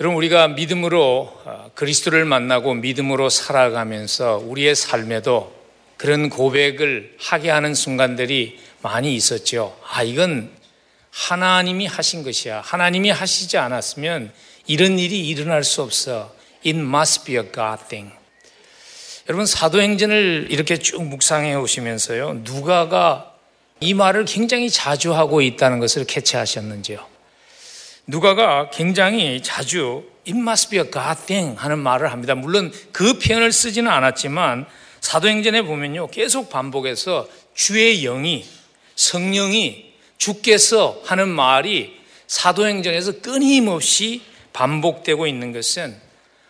[0.00, 5.54] 여러분 우리가 믿음으로 어, 그리스도를 만나고 믿음으로 살아가면서 우리의 삶에도
[5.98, 9.78] 그런 고백을 하게 하는 순간들이 많이 있었죠.
[9.86, 10.50] 아 이건
[11.10, 12.62] 하나님이 하신 것이야.
[12.62, 14.32] 하나님이 하시지 않았으면
[14.66, 16.34] 이런 일이 일어날 수 없어.
[16.66, 18.12] It must be a God thing.
[19.28, 22.40] 여러분 사도행전을 이렇게 쭉 묵상해 오시면서요.
[22.44, 23.34] 누가가
[23.78, 27.11] 이 말을 굉장히 자주 하고 있다는 것을 캐치하셨는지요.
[28.06, 32.34] 누가가 굉장히 자주 it must be a God thing 하는 말을 합니다.
[32.34, 34.66] 물론 그 표현을 쓰지는 않았지만
[35.00, 36.08] 사도행전에 보면요.
[36.08, 38.44] 계속 반복해서 주의 영이
[38.94, 44.22] 성령이 주께서 하는 말이 사도행전에서 끊임없이
[44.52, 45.96] 반복되고 있는 것은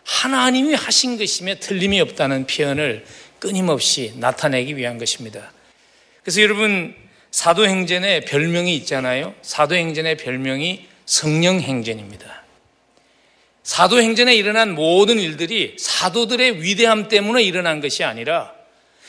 [0.04, 3.04] 하나님이 하신 것이며 틀림이 없다는 표현을
[3.38, 5.52] 끊임없이 나타내기 위한 것입니다.
[6.22, 6.94] 그래서 여러분
[7.30, 9.34] 사도행전에 별명이 있잖아요.
[9.42, 12.42] 사도행전의 별명이 성령 행전입니다.
[13.62, 18.52] 사도행전에 일어난 모든 일들이 사도들의 위대함 때문에 일어난 것이 아니라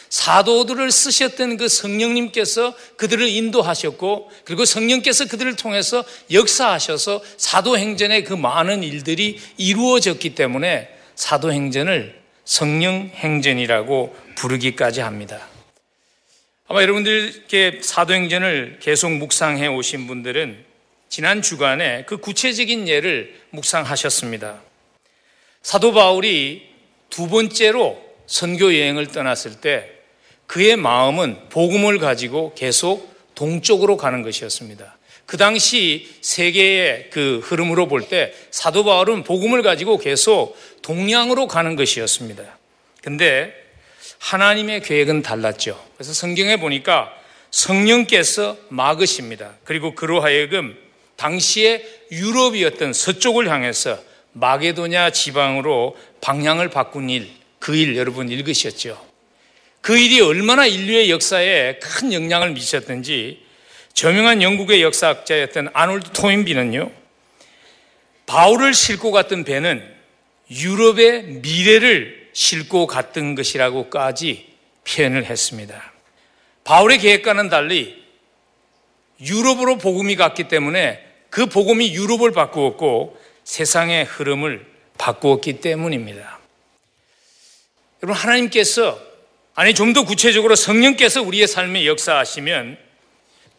[0.09, 9.39] 사도들을 쓰셨던 그 성령님께서 그들을 인도하셨고 그리고 성령께서 그들을 통해서 역사하셔서 사도행전의 그 많은 일들이
[9.57, 15.47] 이루어졌기 때문에 사도행전을 성령행전이라고 부르기까지 합니다.
[16.67, 20.72] 아마 여러분들 이렇게 사도행전을 계속 묵상해 오신 분들은
[21.14, 24.59] 지난 주간에 그 구체적인 예를 묵상하셨습니다.
[25.61, 26.68] 사도 바울이
[27.11, 29.91] 두 번째로 선교 여행을 떠났을 때
[30.47, 34.97] 그의 마음은 복음을 가지고 계속 동쪽으로 가는 것이었습니다.
[35.28, 42.57] 그 당시 세계의 그 흐름으로 볼 때 사도 바울은 복음을 가지고 계속 동양으로 가는 것이었습니다.
[43.03, 43.53] 근데
[44.18, 45.80] 하나님의 계획은 달랐죠.
[45.95, 47.14] 그래서 성경에 보니까
[47.51, 49.53] 성령께서 막으십니다.
[49.64, 50.82] 그리고 그로 하여금
[51.16, 53.99] 당시에 유럽이었던 서쪽을 향해서
[54.34, 59.14] 마게도냐 지방으로 방향을 바꾼 일, 그 일 여러분 읽으셨죠?
[59.82, 63.43] 그 일이 얼마나 인류의 역사에 큰 영향을 미쳤던지
[63.93, 66.91] 저명한 영국의 역사학자였던 아놀드 토인비는요,
[68.26, 69.84] 바울을 싣고 갔던 배는
[70.49, 74.47] 유럽의 미래를 싣고 갔던 것이라고까지
[74.88, 75.93] 표현을 했습니다.
[76.64, 78.02] 바울의 계획과는 달리
[79.22, 84.66] 유럽으로 복음이 갔기 때문에 그 복음이 유럽을 바꾸었고 세상의 흐름을
[84.97, 86.39] 바꾸었기 때문입니다.
[88.01, 88.99] 여러분, 하나님께서
[89.55, 92.78] 아니, 좀 더 구체적으로 성령께서 우리의 삶에 역사하시면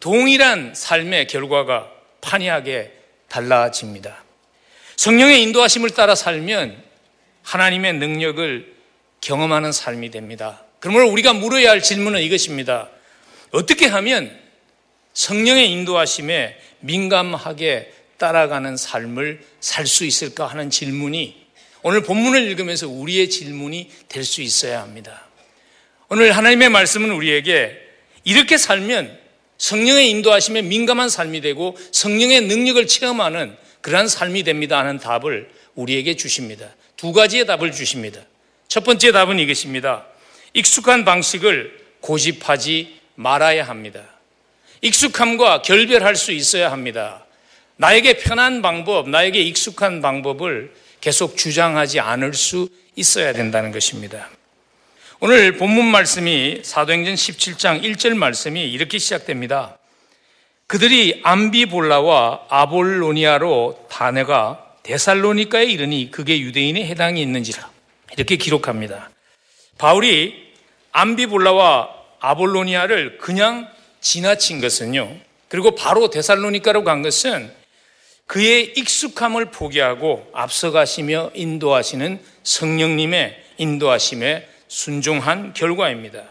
[0.01, 1.89] 동일한 삶의 결과가
[2.19, 2.91] 판이하게
[3.29, 4.23] 달라집니다.
[4.97, 6.83] 성령의 인도하심을 따라 살면
[7.43, 8.73] 하나님의 능력을
[9.21, 10.63] 경험하는 삶이 됩니다.
[10.79, 12.89] 그러므로 우리가 물어야 할 질문은 이것입니다.
[13.51, 14.37] 어떻게 하면
[15.15, 21.45] 성령의 인도하심에 민감하게 따라가는 삶을 살 수 있을까 하는 질문이
[21.81, 25.25] 오늘 본문을 읽으면서 우리의 질문이 될 수 있어야 합니다.
[26.09, 27.75] 오늘 하나님의 말씀은 우리에게
[28.23, 29.19] 이렇게 살면
[29.57, 36.67] 성령의 인도하심에 민감한 삶이 되고 성령의 능력을 체험하는 그러한 삶이 됩니다 하는 답을 우리에게 주십니다.
[36.97, 38.21] 두 가지의 답을 주십니다.
[38.67, 40.05] 첫 번째 답은 이것입니다.
[40.53, 44.14] 익숙한 방식을 고집하지 말아야 합니다.
[44.81, 47.25] 익숙함과 결별할 수 있어야 합니다.
[47.77, 54.29] 나에게 편한 방법, 나에게 익숙한 방법을 계속 주장하지 않을 수 있어야 된다는 것입니다.
[55.19, 59.77] 오늘 본문 말씀이 사도행전 17장 1절 말씀이 이렇게 시작됩니다.
[60.67, 67.69] 그들이 암비볼라와 아볼로니아로 다네가 데살로니카에 이르니 그게 유대인의 해당이 있는지라
[68.17, 69.09] 이렇게 기록합니다.
[69.77, 70.53] 바울이
[70.91, 73.69] 암비볼라와 아볼로니아를 그냥
[74.05, 75.17] 지나친 것은요.
[75.47, 77.51] 그리고 바로 데살로니카로 간 것은
[78.27, 86.23] 그의 익숙함을 포기하고 앞서가시며 인도하시는 성령님의 인도하심에 순종한 결과입니다.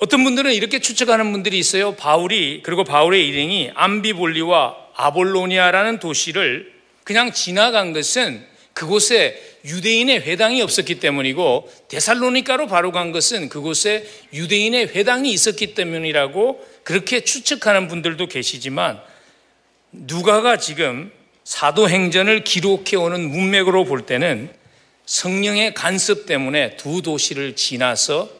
[0.00, 1.94] 어떤 분들은 이렇게 추측하는 분들이 있어요.
[1.94, 6.72] 바울이 그리고 바울의 일행이 암비볼리와 아볼로니아라는 도시를
[7.04, 15.30] 그냥 지나간 것은 그곳에 유대인의 회당이 없었기 때문이고 데살로니카로 바로 간 것은 그곳에 유대인의 회당이
[15.32, 19.00] 있었기 때문이라고 그렇게 추측하는 분들도 계시지만
[19.90, 21.10] 누가가 지금
[21.44, 24.50] 사도행전을 기록해 오는 문맥으로 볼 때는
[25.06, 28.30] 성령의 간섭 때문에 두 도시를 지나서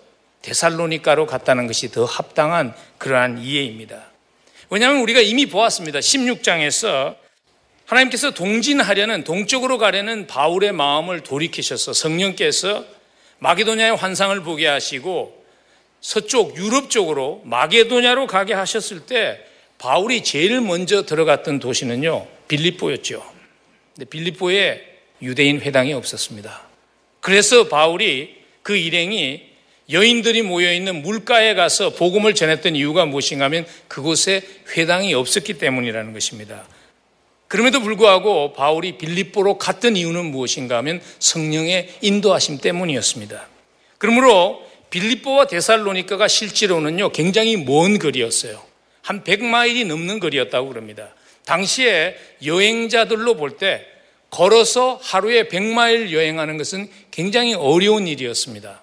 [0.42, 4.04] 데살로니카로 갔다는 것이 더 합당한 그러한 이해입니다.
[4.70, 5.98] 왜냐하면 우리가 이미 보았습니다.
[5.98, 7.16] 16장에서
[7.86, 12.84] 하나님께서 동진하려는 동쪽으로 가려는 바울의 마음을 돌이키셔서 성령께서
[13.38, 15.43] 마게도냐의 환상을 보게 하시고
[16.04, 19.40] 서쪽 유럽 쪽으로 마게도냐로 가게 하셨을 때
[19.78, 23.24] 바울이 제일 먼저 들어갔던 도시는요 빌립보였죠.
[23.94, 24.82] 근데 빌립보에
[25.22, 26.60] 유대인 회당이 없었습니다.
[27.20, 29.44] 그래서 바울이 그 일행이
[29.90, 34.42] 여인들이 모여 있는 물가에 가서 복음을 전했던 이유가 무엇인가 하면 그곳에
[34.76, 36.66] 회당이 없었기 때문이라는 것입니다.
[37.48, 43.48] 그럼에도 불구하고 바울이 빌립보로 갔던 이유는 무엇인가 하면 성령의 인도하심 때문이었습니다.
[43.96, 44.63] 그러므로
[44.94, 48.62] 빌립보와 데살로니카가 실제로는요 굉장히 먼 거리였어요.
[49.02, 51.12] 한 100마일이 넘는 거리였다고 그럽니다.
[51.44, 53.84] 당시에 여행자들로 볼 때
[54.30, 58.82] 걸어서 하루에 100마일 여행하는 것은 굉장히 어려운 일이었습니다.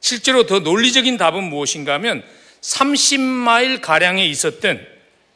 [0.00, 2.24] 실제로 더 논리적인 답은 무엇인가 하면
[2.60, 4.84] 30마일 가량에 있었던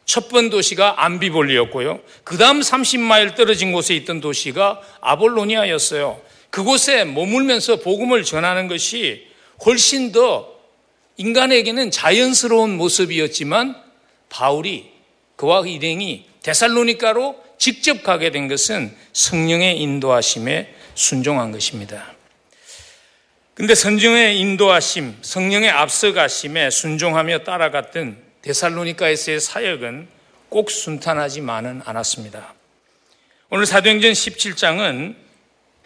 [0.06, 2.00] 첫 번 도시가 암비볼리였고요.
[2.24, 6.20] 그 다음 30마일 떨어진 곳에 있던 도시가 아볼로니아였어요.
[6.50, 9.26] 그곳에 머물면서 복음을 전하는 것이
[9.64, 10.54] 훨씬 더
[11.16, 13.80] 인간에게는 자연스러운 모습이었지만
[14.28, 14.90] 바울이
[15.36, 22.12] 그와 일행이 데살로니카로 직접 가게 된 것은 성령의 인도하심에 순종한 것입니다.
[23.54, 30.08] 근데 성령의 인도하심, 성령의 앞서가심에 순종하며 따라갔던 데살로니카에서의 사역은
[30.50, 32.54] 꼭 순탄하지만은 않았습니다.
[33.48, 35.16] 오늘 사도행전 17장은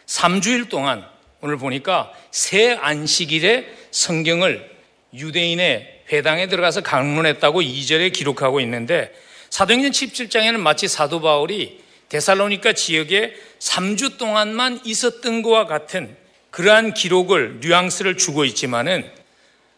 [0.06, 1.06] 3주일 동안
[1.42, 4.70] 오늘 보니까 새 안식일에 성경을
[5.14, 9.12] 유대인의 회당에 들어가서 강론했다고 2절에 기록하고 있는데
[9.48, 16.16] 사도행전 17장에는 마치 사도 바울이 데살로니카 지역에 3주 동안만 있었던 것과 같은
[16.50, 19.08] 그러한 기록을 뉘앙스를 주고 있지만은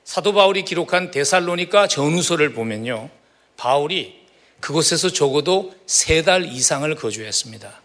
[0.05, 3.11] 사도 바울이 기록한 데살로니카 전후서를 보면요.
[3.57, 4.21] 바울이
[4.61, 7.81] 그곳에서 적어도 세 달 이상을 거주했습니다.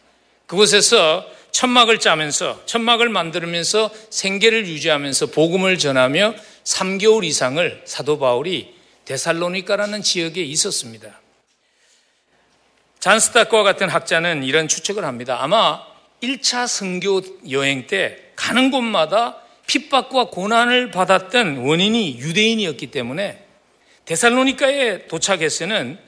[0.45, 8.75] 그곳에서 천막을 짜면서 천막을 만들면서 생계를 유지하면서 복음을 전하며 3개월 이상을 사도 바울이
[9.05, 11.21] 데살로니카라는 지역에 있었습니다.
[12.99, 15.37] 잔스타크와 같은 학자는 이런 추측을 합니다.
[15.41, 15.81] 아마
[16.21, 19.37] 1차 선교 여행 때 가는 곳마다
[19.67, 23.43] 핍박과 고난을 받았던 원인이 유대인이었기 때문에
[24.05, 25.99] 데살로니카에 도착해서는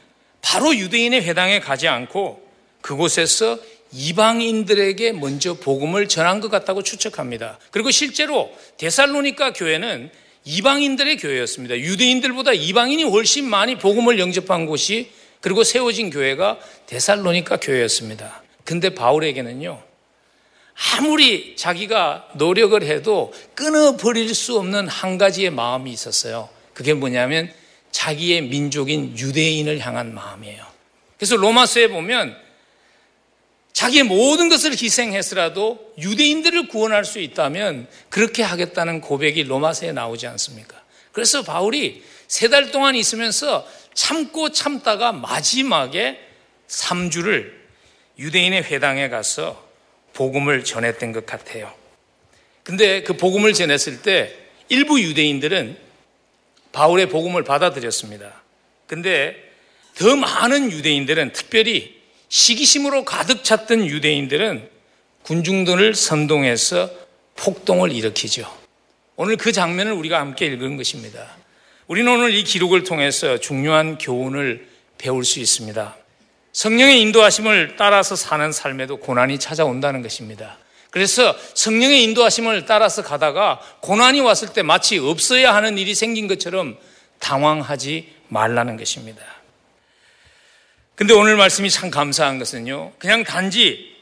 [0.41, 2.47] 바로 유대인의 회당에 가지 않고
[2.81, 3.59] 그곳에서
[3.91, 7.59] 이방인들에게 먼저 복음을 전한 것 같다고 추측합니다.
[7.71, 10.11] 그리고 실제로 데살로니카 교회는
[10.45, 11.77] 이방인들의 교회였습니다.
[11.77, 15.11] 유대인들보다 이방인이 훨씬 많이 복음을 영접한 곳이
[15.41, 18.43] 그리고 세워진 교회가 데살로니카 교회였습니다.
[18.63, 19.81] 근데 바울에게는요,
[20.97, 26.49] 아무리 자기가 노력을 해도 끊어버릴 수 없는 한 가지의 마음이 있었어요.
[26.73, 27.51] 그게 뭐냐면
[27.91, 30.63] 자기의 민족인 유대인을 향한 마음이에요.
[31.17, 32.35] 그래서 로마서에 보면
[33.74, 40.82] 자기의 모든 것을 희생해서라도 유대인들을 구원할 수 있다면 그렇게 하겠다는 고백이 로마서에 나오지 않습니까?
[41.11, 46.20] 그래서 바울이 세 달 동안 있으면서 참고 참다가 마지막에
[46.67, 47.51] 3주를
[48.20, 49.67] 유대인의 회당에 가서
[50.13, 51.74] 복음을 전했던 것 같아요.
[52.63, 54.36] 근데 그 복음을 전했을 때
[54.67, 55.78] 일부 유대인들은
[56.72, 58.43] 바울의 복음을 받아들였습니다.
[58.86, 59.36] 근데
[59.95, 61.99] 더 많은 유대인들은 특별히
[62.30, 64.69] 시기심으로 가득 찼던 유대인들은
[65.23, 66.89] 군중들을 선동해서
[67.36, 68.51] 폭동을 일으키죠.
[69.15, 71.38] 오늘 그 장면을 우리가 함께 읽은 것입니다.
[71.88, 74.67] 우리는 오늘 이 기록을 통해서 중요한 교훈을
[74.97, 75.97] 배울 수 있습니다.
[76.51, 80.57] 성령의 인도하심을 따라서 사는 삶에도 고난이 찾아온다는 것입니다.
[80.91, 86.77] 그래서 성령의 인도하심을 따라서 가다가 고난이 왔을 때 마치 없어야 하는 일이 생긴 것처럼
[87.19, 89.21] 당황하지 말라는 것입니다.
[91.00, 92.91] 근데 오늘 말씀이 참 감사한 것은요.
[93.00, 93.95] 그냥 단지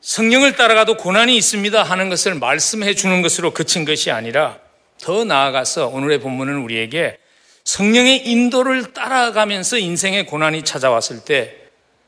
[0.00, 4.58] 성령을 따라가도 고난이 있습니다 하는 것을 말씀해 주는 것으로 그친 것이 아니라
[5.02, 7.18] 더 나아가서 오늘의 본문은 우리에게
[7.64, 11.56] 성령의 인도를 따라가면서 인생의 고난이 찾아왔을 때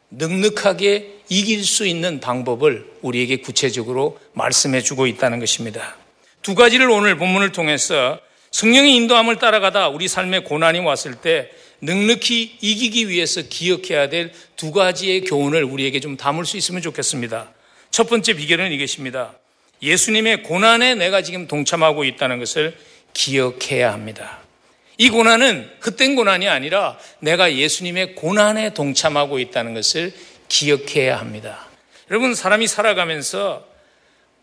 [0.08, 5.94] 넉넉하게 이길 수 있는 방법을 우리에게 구체적으로 말씀해 주고 있다는 것입니다.
[6.40, 8.18] 두 가지를 오늘 본문을 통해서
[8.50, 11.50] 성령의 인도함을 따라가다 우리 삶에 고난이 왔을 때
[11.80, 17.50] 넉넉히 이기기 위해서 기억해야 될 두 가지의 교훈을 우리에게 좀 담을 수 있으면 좋겠습니다.
[17.90, 19.34] 첫 번째 비결은 이것입니다.
[19.82, 22.76] 예수님의 고난에 내가 지금 동참하고 있다는 것을
[23.12, 24.38] 기억해야 합니다.
[24.98, 30.12] 이 고난은 헛된 고난이 아니라 내가 예수님의 고난에 동참하고 있다는 것을
[30.48, 31.66] 기억해야 합니다.
[32.10, 33.66] 여러분, 사람이 살아가면서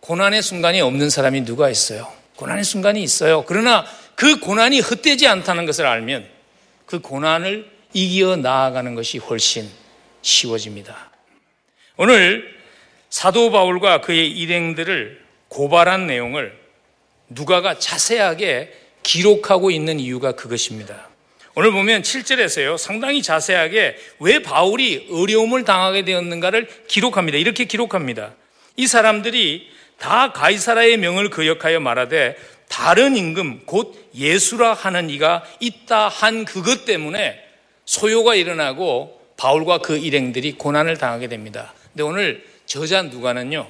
[0.02, 2.12] 고난의 순간이 없는 사람이 누가 있어요?
[2.36, 3.46] 고난의 순간이 있어요.
[3.48, 6.28] 그러나 그 고난이 헛되지 않다는 것을 알면
[6.86, 9.70] 그 고난을 이겨 나아가는 것이 훨씬
[10.22, 11.12] 쉬워집니다.
[11.98, 12.54] 오늘
[13.10, 16.58] 사도 바울과 그의 일행들을 고발한 내용을
[17.30, 18.74] 누가가 자세하게
[19.04, 21.10] 기록하고 있는 이유가 그것입니다.
[21.56, 27.38] 오늘 보면 7절에서요, 상당히 자세하게 왜 바울이 어려움을 당하게 되었는가를 기록합니다.
[27.38, 28.34] 이렇게 기록합니다.
[28.76, 29.70] 이 사람들이
[30.00, 32.36] 다 가이사라의 명을 거역하여 말하되
[32.74, 37.40] 다른 임금 곧 예수라 하는 이가 있다 한 그것 때문에
[37.86, 41.72] 소요가 일어나고 바울과 그 일행들이 고난을 당하게 됩니다.
[41.92, 43.70] 근데 오늘 저자 누가는요.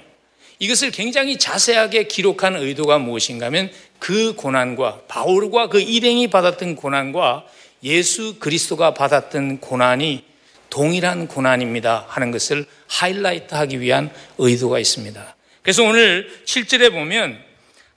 [0.60, 7.45] 이것을 굉장히 자세하게 기록한 의도가 무엇인가 하면 그 고난과 바울과 그 일행이 받았던 고난과
[7.84, 10.24] 예수 그리스도가 받았던 고난이
[10.70, 15.36] 동일한 고난입니다 하는 것을 하이라이트 하기 위한 의도가 있습니다.
[15.62, 17.51] 그래서 오늘 7절에 보면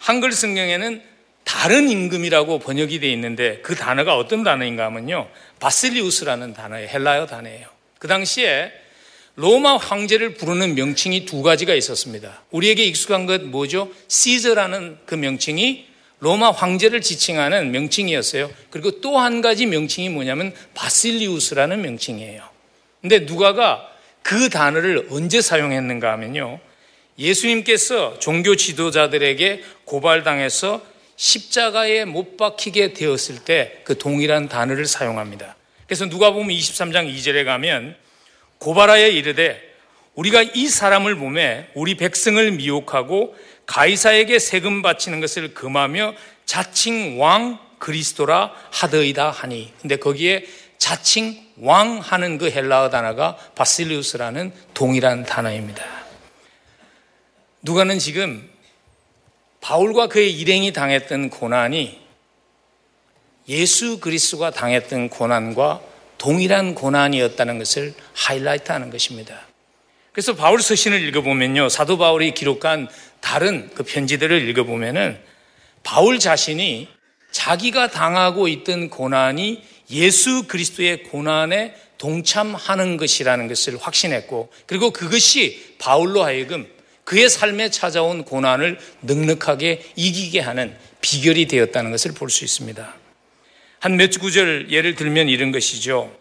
[0.07, 1.03] 한글 성경에는
[1.43, 5.29] 다른 임금이라고 번역이 되어 있는데 그 단어가 어떤 단어인가 하면요.
[5.59, 6.87] 바실리우스라는 단어예요.
[6.87, 7.67] 헬라어 단어예요.
[7.99, 8.71] 그 당시에
[9.35, 12.45] 로마 황제를 부르는 명칭이 두 가지가 있었습니다.
[12.53, 13.91] 우리에게 익숙한 것 뭐죠?
[14.07, 15.87] 시저라는 그 명칭이
[16.21, 18.49] 로마 황제를 지칭하는 명칭이었어요.
[18.71, 22.45] 그리고 또 한 가지 명칭이 뭐냐면 바실리우스라는 명칭이에요.
[23.01, 23.91] 근데 누가가
[24.23, 26.61] 그 단어를 언제 사용했는가 하면요.
[27.19, 30.83] 예수님께서 종교 지도자들에게 고발당해서
[31.17, 35.57] 십자가에 못 박히게 되었을 때 그 동일한 단어를 사용합니다.
[35.87, 37.97] 그래서 누가 보면 23장 2절에 가면
[38.59, 39.62] 고발하여 이르되
[40.14, 43.37] 우리가 이 사람을 보매 우리 백성을 미혹하고
[43.67, 46.14] 가이사에게 세금 바치는 것을 금하며
[46.47, 49.73] 자칭 왕 그리스도라 하더이다 하니.
[49.81, 50.45] 근데 거기에
[50.79, 56.06] 자칭 왕 하는 그 헬라어 단어가 바실리우스라는 동일한 단어입니다.
[57.67, 58.49] 누가는 지금
[59.61, 62.01] 바울과 그의 일행이 당했던 고난이
[63.49, 65.81] 예수 그리스도가 당했던 고난과
[66.17, 69.49] 동일한 고난이었다는 것을 하이라이트 하는 것입니다.
[70.12, 71.69] 그래서 바울 서신을 읽어보면요.
[71.69, 72.89] 사도 바울이 기록한
[73.21, 75.19] 다른 그 편지들을 읽어보면은
[75.83, 76.89] 바울 자신이
[77.33, 86.76] 자기가 당하고 있던 고난이 예수 그리스도의 고난에 동참하는 것이라는 것을 확신했고 그리고 그것이 바울로 하여금
[87.07, 92.95] 그의 삶에 찾아온 고난을 넉넉하게 이기게 하는 비결이 되었다는 것을 볼 수 있습니다.
[93.79, 96.13] 한 몇 구절 예를 들면 이런 것이죠.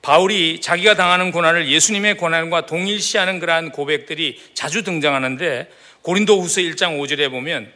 [0.00, 5.68] 바울이 자기가 당하는 고난을 예수님의 고난과 동일시하는 그러한 고백들이 자주 등장하는데
[6.02, 7.72] 고린도 후서 1장 5절에 보면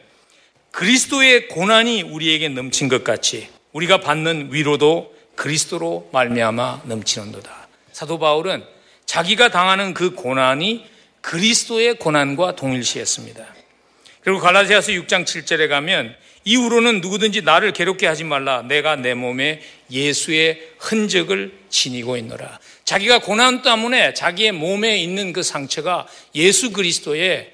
[0.71, 7.67] 그리스도의 고난이 우리에게 넘친 것 같이 우리가 받는 위로도 그리스도로 말미암아 넘치는도다.
[7.91, 8.63] 사도 바울은
[9.05, 10.92] 자기가 당하는 그 고난이
[11.23, 13.55] 그리스도의 고난과 동일시했습니다.
[14.21, 16.15] 그리고 갈라디아서 6장 7절에 가면
[16.45, 18.61] 이후로는 누구든지 나를 괴롭게 하지 말라.
[18.61, 22.59] 내가 내 몸에 예수의 흔적을 지니고 있노라.
[22.83, 26.05] 자기가 고난 때문에 자기의 몸에 있는 그 상처가
[26.35, 27.51] 예수 그리스도의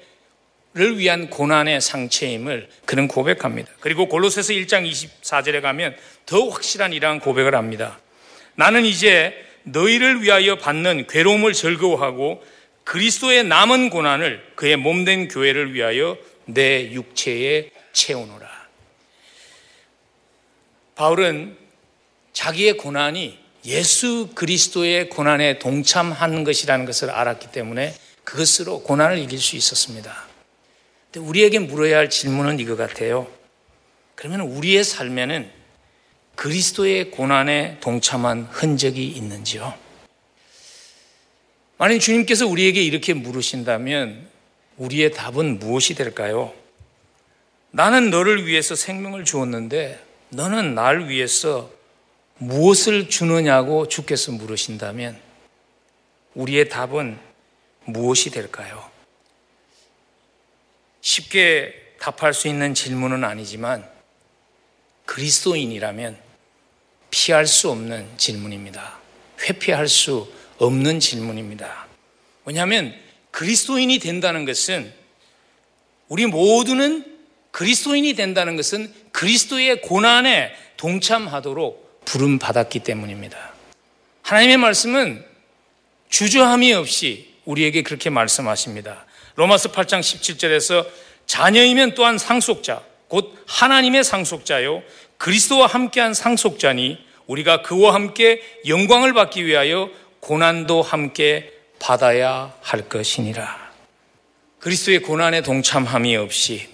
[0.72, 3.68] 를 위한 고난의 상처임을 그는 고백합니다.
[3.80, 5.96] 그리고 골로새서 1장 24절에 가면
[6.26, 7.98] 더 확실한 이러한 고백을 합니다.
[8.54, 12.40] 나는 이제 너희를 위하여 받는 괴로움을 즐거워하고
[12.90, 18.50] 그리스도의 남은 고난을 그의 몸된 교회를 위하여 내 육체에 채우노라.
[20.96, 21.56] 바울은
[22.32, 30.12] 자기의 고난이 예수 그리스도의 고난에 동참하는 것이라는 것을 알았기 때문에 그것으로 고난을 이길 수 있었습니다.
[31.12, 33.30] 근데 우리에게 물어야 할 질문은 이거 같아요.
[34.16, 35.48] 그러면 우리의 삶에는
[36.34, 39.89] 그리스도의 고난에 동참한 흔적이 있는지요?
[41.80, 44.28] 만약 주님께서 우리에게 이렇게 물으신다면
[44.76, 46.52] 우리의 답은 무엇이 될까요?
[47.70, 51.70] 나는 너를 위해서 생명을 주었는데 너는 날 위해서
[52.36, 55.18] 무엇을 주느냐고 주께서 물으신다면
[56.34, 57.18] 우리의 답은
[57.86, 58.90] 무엇이 될까요?
[61.00, 63.88] 쉽게 답할 수 있는 질문은 아니지만
[65.06, 66.18] 그리스도인이라면
[67.08, 68.98] 피할 수 없는 질문입니다.
[69.40, 70.30] 회피할 수
[70.60, 71.86] 없는 질문입니다.
[72.44, 72.94] 왜냐하면
[73.30, 74.92] 그리스도인이 된다는 것은
[76.08, 77.04] 우리 모두는
[77.50, 83.52] 그리스도인이 된다는 것은 그리스도의 고난에 동참하도록 부름 받았기 때문입니다.
[84.22, 85.24] 하나님의 말씀은
[86.08, 89.06] 주저함이 없이 우리에게 그렇게 말씀하십니다.
[89.36, 90.86] 로마서 8장 17절에서
[91.26, 94.82] 자녀이면 또한 상속자, 곧 하나님의 상속자요.
[95.16, 99.90] 그리스도와 함께한 상속자니 우리가 그와 함께 영광을 받기 위하여
[100.20, 103.70] 고난도 함께 받아야 할 것이니라.
[104.58, 106.68] 그리스도의 고난에 동참함이 없이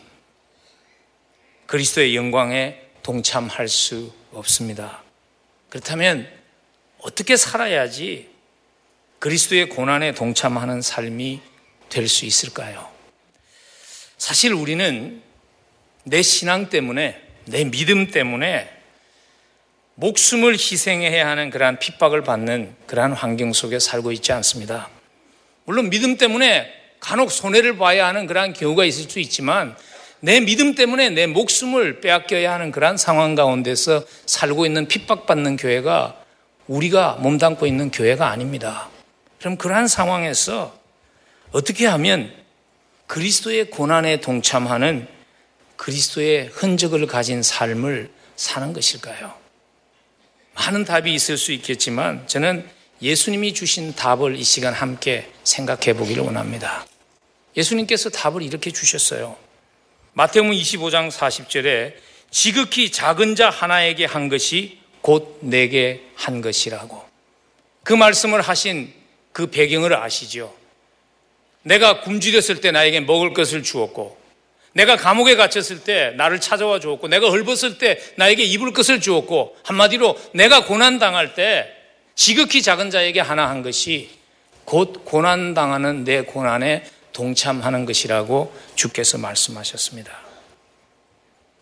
[1.66, 5.02] 그리스도의 영광에 동참할 수 없습니다.
[5.68, 6.28] 그렇다면
[6.98, 8.28] 어떻게 살아야지
[9.18, 11.40] 그리스도의 고난에 동참하는 삶이
[11.88, 12.90] 될 수 있을까요?
[14.18, 15.22] 사실 우리는
[16.04, 18.75] 내 신앙 때문에, 내 믿음 때문에
[19.98, 24.90] 목숨을 희생해야 하는 그러한 핍박을 받는 그러한 환경 속에 살고 있지 않습니다.
[25.64, 26.70] 물론 믿음 때문에
[27.00, 29.74] 간혹 손해를 봐야 하는 그러한 경우가 있을 수 있지만
[30.20, 36.22] 내 믿음 때문에 내 목숨을 빼앗겨야 하는 그러한 상황 가운데서 살고 있는 핍박받는 교회가
[36.66, 38.90] 우리가 몸담고 있는 교회가 아닙니다.
[39.38, 40.78] 그럼 그러한 상황에서
[41.52, 42.32] 어떻게 하면
[43.06, 45.08] 그리스도의 고난에 동참하는
[45.76, 49.45] 그리스도의 흔적을 가진 삶을 사는 것일까요?
[50.56, 52.68] 많은 답이 있을 수 있겠지만 저는
[53.02, 56.86] 예수님이 주신 답을 이 시간 함께 생각해 보기를 원합니다.
[57.56, 59.36] 예수님께서 답을 이렇게 주셨어요.
[60.14, 61.94] 마태복음 25장 40절에
[62.30, 67.04] 지극히 작은 자 하나에게 한 것이 곧 내게 한 것이라고.
[67.82, 68.92] 그 말씀을 하신
[69.32, 70.54] 그 배경을 아시죠?
[71.62, 74.18] 내가 굶주렸을 때 나에게 먹을 것을 주었고,
[74.76, 80.18] 내가 감옥에 갇혔을 때 나를 찾아와 주었고, 내가 헐벗을 때 나에게 입을 것을 주었고, 한마디로
[80.34, 81.72] 내가 고난당할 때
[82.14, 84.10] 지극히 작은 자에게 하나 한 것이
[84.66, 90.12] 곧 고난당하는 내 고난에 동참하는 것이라고 주께서 말씀하셨습니다.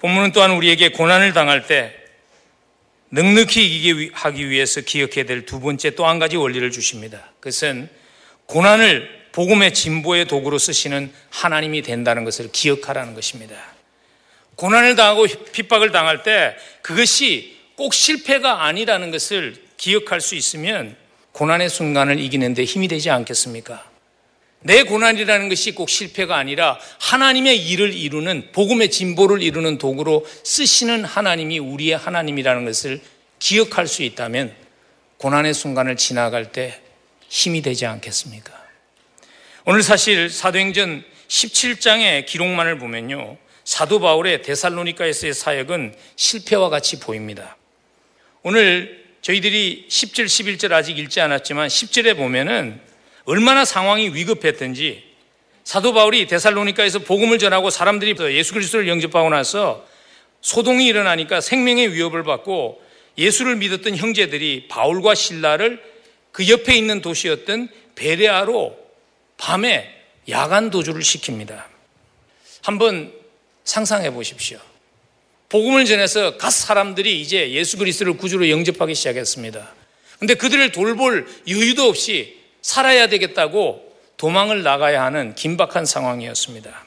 [0.00, 1.94] 본문은 또한 우리에게 고난을 당할 때
[3.10, 7.30] 넉넉히 이기게 하기 위해서 기억해야 될 두 번째 또 한 가지 원리를 주십니다.
[7.38, 7.88] 그것은
[8.46, 13.56] 고난을 복음의 진보의 도구로 쓰시는 하나님이 된다는 것을 기억하라는 것입니다.
[14.54, 20.96] 고난을 당하고 핍박을 당할 때 그것이 꼭 실패가 아니라는 것을 기억할 수 있으면
[21.32, 23.84] 고난의 순간을 이기는데 힘이 되지 않겠습니까?
[24.60, 31.58] 내 고난이라는 것이 꼭 실패가 아니라 하나님의 일을 이루는 복음의 진보를 이루는 도구로 쓰시는 하나님이
[31.58, 33.00] 우리의 하나님이라는 것을
[33.40, 34.54] 기억할 수 있다면
[35.18, 36.80] 고난의 순간을 지나갈 때
[37.28, 38.63] 힘이 되지 않겠습니까?
[39.66, 43.38] 오늘 사실 사도행전 17장의 기록만을 보면요.
[43.64, 47.56] 사도 바울의 데살로니카에서의 사역은 실패와 같이 보입니다.
[48.42, 52.78] 오늘 저희들이 10절, 11절 아직 읽지 않았지만 10절에 보면은
[53.24, 55.02] 얼마나 상황이 위급했던지
[55.64, 59.86] 사도 바울이 데살로니카에서 복음을 전하고 사람들이 예수 그리스도를 영접하고 나서
[60.42, 62.82] 소동이 일어나니까 생명의 위협을 받고
[63.16, 65.82] 예수를 믿었던 형제들이 바울과 신라를
[66.32, 68.83] 그 옆에 있는 도시였던 베레아로
[69.36, 69.90] 밤에
[70.28, 71.64] 야간 도주를 시킵니다.
[72.62, 73.12] 한번
[73.64, 74.58] 상상해 보십시오.
[75.48, 79.72] 복음을 전해서 갓 사람들이 이제 예수 그리스도를 구주로 영접하기 시작했습니다.
[80.18, 86.84] 근데 그들을 돌볼 여유도 없이 살아야 되겠다고 도망을 나가야 하는 긴박한 상황이었습니다.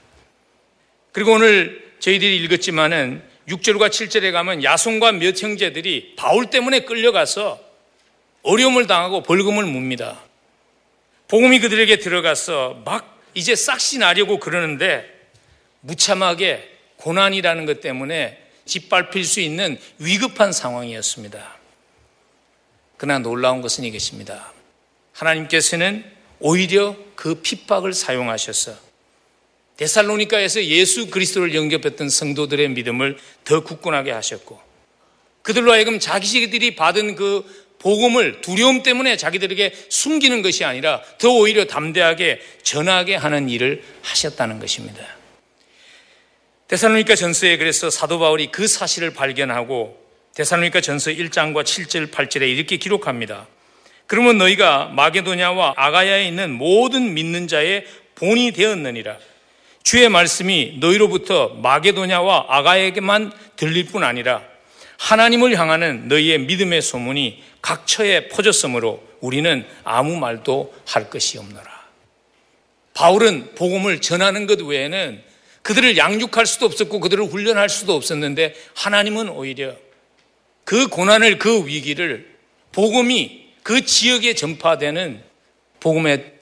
[1.12, 7.60] 그리고 오늘 저희들이 읽었지만은 6절과 7절에 가면 야손과 몇 형제들이 바울 때문에 끌려가서
[8.44, 10.22] 어려움을 당하고 벌금을 묻니다.
[11.28, 15.06] 복음이 그들에게 들어가서 막 이제 싹시 나려고 그러는데
[15.82, 21.58] 무참하게 고난이라는 것 때문에 짓밟힐 수 있는 위급한 상황이었습니다.
[22.98, 24.52] 그러나 놀라운 것은 이것입니다.
[25.14, 26.04] 하나님께서는
[26.40, 28.76] 오히려 그 핍박을 사용하셔서
[29.78, 34.60] 데살로니카에서 예수 그리스도를 영접했던 성도들의 믿음을 더 굳건하게 하셨고
[35.44, 37.46] 그들로 하여금 자기들이 받은 그
[37.80, 45.06] 복음을 두려움 때문에 자기들에게 숨기는 것이 아니라 더 오히려 담대하게 전하게 하는 일을 하셨다는 것입니다.
[46.68, 50.06] 데살로니카 전서에 그래서 사도 바울이 그 사실을 발견하고
[50.36, 53.48] 데살로니카 전서 1장과 7절, 8절에 이렇게 기록합니다.
[54.06, 59.18] 그러면 너희가 마게도냐와 아가야에 있는 모든 믿는 자의 본이 되었느니라.
[59.84, 64.44] 주의 말씀이 너희로부터 마게도냐와 아가에게만 들릴 뿐 아니라
[64.98, 71.88] 하나님을 향하는 너희의 믿음의 소문이 각처에 퍼졌으므로 우리는 아무 말도 할 것이 없노라.
[72.94, 75.22] 바울은 복음을 전하는 것 외에는
[75.64, 79.76] 그들을 양육할 수도 없었고 그들을 훈련할 수도 없었는데 하나님은 오히려
[80.64, 82.34] 그 고난을 그 위기를
[82.72, 85.22] 복음이 그 지역에 전파되는
[85.82, 86.34] 복음의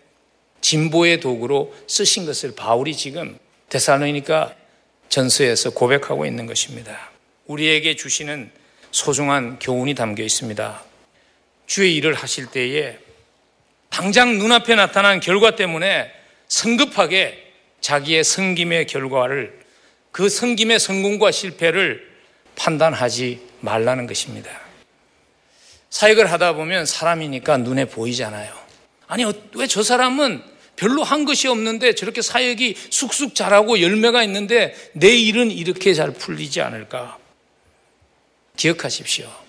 [0.61, 4.55] 진보의 도구로 쓰신 것을 바울이 지금 데살로니까
[5.09, 7.09] 전서에서 고백하고 있는 것입니다.
[7.47, 8.51] 우리에게 주시는
[8.91, 10.94] 소중한 교훈이 담겨 있습니다.
[11.65, 12.97] 주의 일을 하실 때에
[13.89, 16.11] 당장 눈앞에 나타난 결과 때문에
[16.47, 19.59] 성급하게 자기의 성김의 결과를
[20.11, 22.09] 그 성김의 성공과 실패를
[22.55, 24.49] 판단하지 말라는 것입니다.
[25.89, 28.53] 사역을 하다 보면 사람이니까 눈에 보이잖아요.
[29.07, 29.23] 아니,
[29.55, 30.41] 왜 저 사람은
[30.75, 36.59] 별로 한 것이 없는데 저렇게 사역이 쑥쑥 자라고 열매가 있는데 내 일은 이렇게 잘 풀리지
[36.61, 37.17] 않을까?
[38.57, 39.44] 기억하십시오.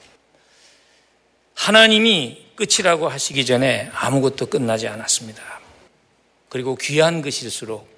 [1.56, 5.42] 하나님이 끝이라고 하시기 전에 아무것도 끝나지 않았습니다.
[6.48, 7.88] 그리고 귀한 것일수록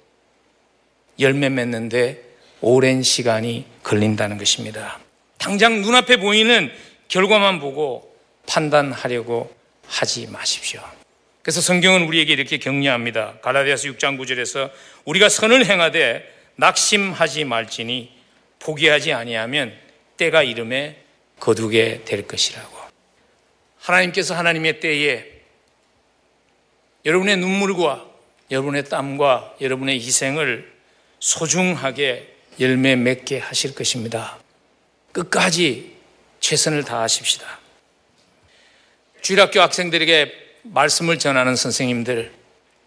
[1.19, 2.23] 열매 맺는데
[2.61, 4.99] 오랜 시간이 걸린다는 것입니다.
[5.37, 6.71] 당장 눈앞에 보이는
[7.09, 8.15] 결과만 보고
[8.47, 9.53] 판단하려고
[9.85, 10.81] 하지 마십시오.
[11.41, 13.39] 그래서 성경은 우리에게 이렇게 격려합니다.
[13.41, 14.71] 가라디아서 6장 9절에서
[15.05, 16.23] 우리가 선을 행하되
[16.55, 18.11] 낙심하지 말지니
[18.59, 19.73] 포기하지 아니하면
[20.17, 21.01] 때가 이름에
[21.39, 22.78] 거두게 될 것이라고.
[23.89, 25.25] 하나님께서 하나님의 때에
[27.05, 28.07] 여러분의 눈물과
[28.51, 30.71] 여러분의 땀과 여러분의 희생을
[31.19, 34.37] 소중하게 열매 맺게 하실 것입니다.
[35.11, 35.95] 끝까지
[36.39, 37.59] 최선을 다하십시다.
[39.21, 40.33] 주일학교 학생들에게
[40.63, 42.31] 말씀을 전하는 선생님들,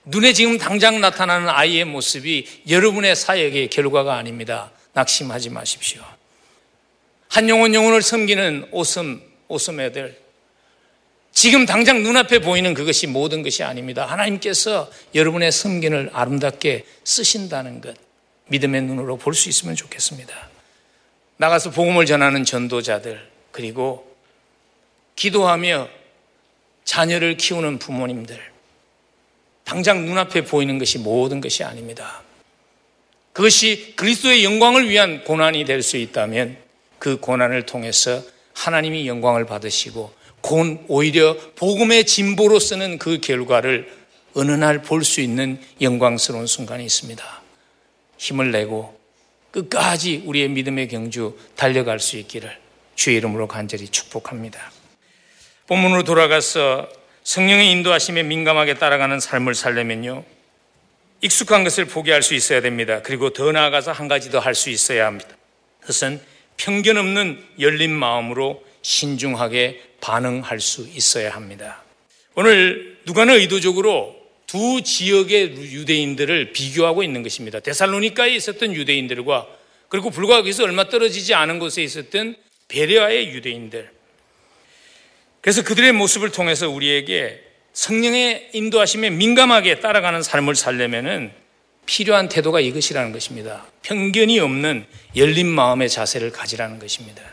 [0.04, 4.70] 눈에 지금 당장 나타나는 아이의 모습이 여러분의 사역의 결과가 아닙니다.
[4.92, 6.02] 낙심하지 마십시오.
[7.28, 10.21] 한 영혼 영혼을 섬기는 오슴, 오슴 애들.
[11.32, 14.04] 지금 당장 눈앞에 보이는 그것이 모든 것이 아닙니다.
[14.06, 17.96] 하나님께서 여러분의 섬긴을 아름답게 쓰신다는 것,
[18.48, 20.34] 믿음의 눈으로 볼 수 있으면 좋겠습니다.
[21.38, 24.14] 나가서 복음을 전하는 전도자들, 그리고
[25.16, 25.88] 기도하며
[26.84, 28.38] 자녀를 키우는 부모님들,
[29.64, 32.22] 당장 눈앞에 보이는 것이 모든 것이 아닙니다.
[33.32, 36.58] 그것이 그리스도의 영광을 위한 고난이 될 수 있다면
[36.98, 38.22] 그 고난을 통해서
[38.54, 40.12] 하나님이 영광을 받으시고
[40.88, 43.90] 오히려 복음의 진보로 쓰는 그 결과를
[44.34, 47.42] 어느 날 볼 수 있는 영광스러운 순간이 있습니다.
[48.18, 48.98] 힘을 내고
[49.50, 52.56] 끝까지 우리의 믿음의 경주 달려갈 수 있기를
[52.94, 54.72] 주의 이름으로 간절히 축복합니다.
[55.66, 56.88] 본문으로 돌아가서
[57.24, 60.24] 성령의 인도하심에 민감하게 따라가는 삶을 살려면요.
[61.20, 63.00] 익숙한 것을 포기할 수 있어야 됩니다.
[63.02, 65.30] 그리고 더 나아가서 한 가지 더 할 수 있어야 합니다.
[65.80, 66.20] 그것은
[66.56, 71.82] 편견 없는 열린 마음으로 신중하게 반응할 수 있어야 합니다.
[72.34, 74.14] 오늘 누가는 의도적으로
[74.46, 77.60] 두 지역의 유대인들을 비교하고 있는 것입니다.
[77.60, 79.46] 데살로니카에 있었던 유대인들과
[79.88, 82.36] 그리고 불과 여기서 얼마 떨어지지 않은 곳에 있었던
[82.68, 83.90] 베레아의 유대인들.
[85.40, 87.40] 그래서 그들의 모습을 통해서 우리에게
[87.72, 91.32] 성령의 인도하심에 민감하게 따라가는 삶을 살려면은
[91.86, 93.66] 필요한 태도가 이것이라는 것입니다.
[93.82, 94.84] 편견이 없는
[95.16, 97.31] 열린 마음의 자세를 가지라는 것입니다.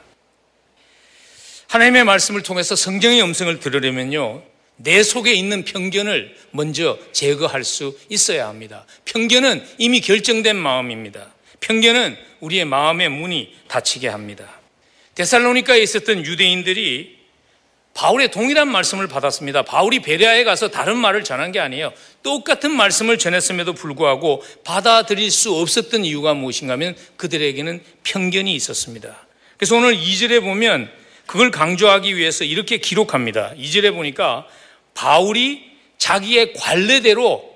[1.70, 4.42] 하나님의 말씀을 통해서 성경의 음성을 들으려면요.
[4.78, 8.88] 내 속에 있는 편견을 먼저 제거할 수 있어야 합니다.
[9.06, 11.28] 편견은 이미 결정된 마음입니다.
[11.60, 14.50] 편견은 우리의 마음의 문이 닫히게 합니다.
[15.14, 17.20] 데살로니카에 있었던 유대인들이
[17.94, 19.62] 바울의 동일한 말씀을 받았습니다.
[19.62, 21.94] 바울이 베레아에 가서 다른 말을 전한 게 아니에요.
[22.24, 29.28] 똑같은 말씀을 전했음에도 불구하고 받아들일 수 없었던 이유가 무엇인가 하면 그들에게는 편견이 있었습니다.
[29.58, 30.90] 그래서 오늘 2절에 보면
[31.30, 33.54] 그걸 강조하기 위해서 이렇게 기록합니다.
[33.56, 34.48] 2절에 보니까
[34.96, 35.64] 바울이
[36.00, 37.48] 자기의 관례대로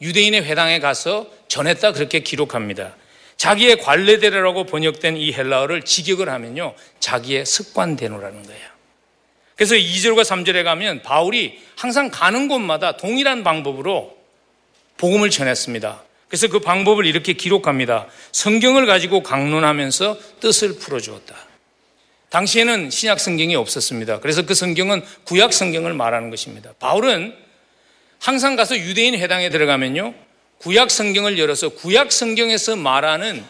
[0.00, 2.96] 유대인의 회당에 가서 전했다 그렇게 기록합니다.
[3.36, 6.72] 자기의 관례대로라고 번역된 이 헬라어를 직역을 하면요.
[6.98, 8.68] 자기의 습관대로라는 거예요.
[9.54, 14.16] 그래서 2절과 3절에 가면 바울이 항상 가는 곳마다 동일한 방법으로
[14.96, 16.04] 복음을 전했습니다.
[16.28, 18.06] 그래서 그 방법을 이렇게 기록합니다.
[18.32, 21.47] 성경을 가지고 강론하면서 뜻을 풀어주었다.
[22.30, 24.20] 당시에는 신약 성경이 없었습니다.
[24.20, 26.74] 그래서 그 성경은 구약 성경을 말하는 것입니다.
[26.78, 27.34] 바울은
[28.18, 30.14] 항상 가서 유대인 회당에 들어가면요.
[30.58, 33.44] 구약 성경을 열어서 구약 성경에서 말하는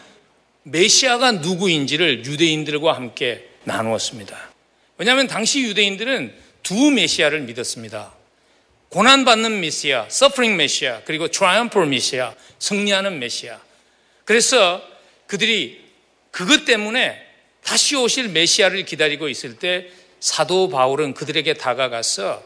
[0.63, 4.37] 메시아가 누구인지를 유대인들과 함께 나누었습니다.
[4.97, 8.13] 왜냐하면 당시 유대인들은 두 메시아를 믿었습니다.
[8.89, 13.59] 고난받는 메시아, suffering Messiah, 그리고 triumphal Messiah, 승리하는 메시아.
[14.25, 14.81] 그래서
[15.27, 15.79] 그들이
[16.31, 17.28] 그것 때문에
[17.69, 19.89] 다시 오실 메시아를 기다리고 있을 때
[20.19, 22.43] 사도 바울은 그들에게 다가가서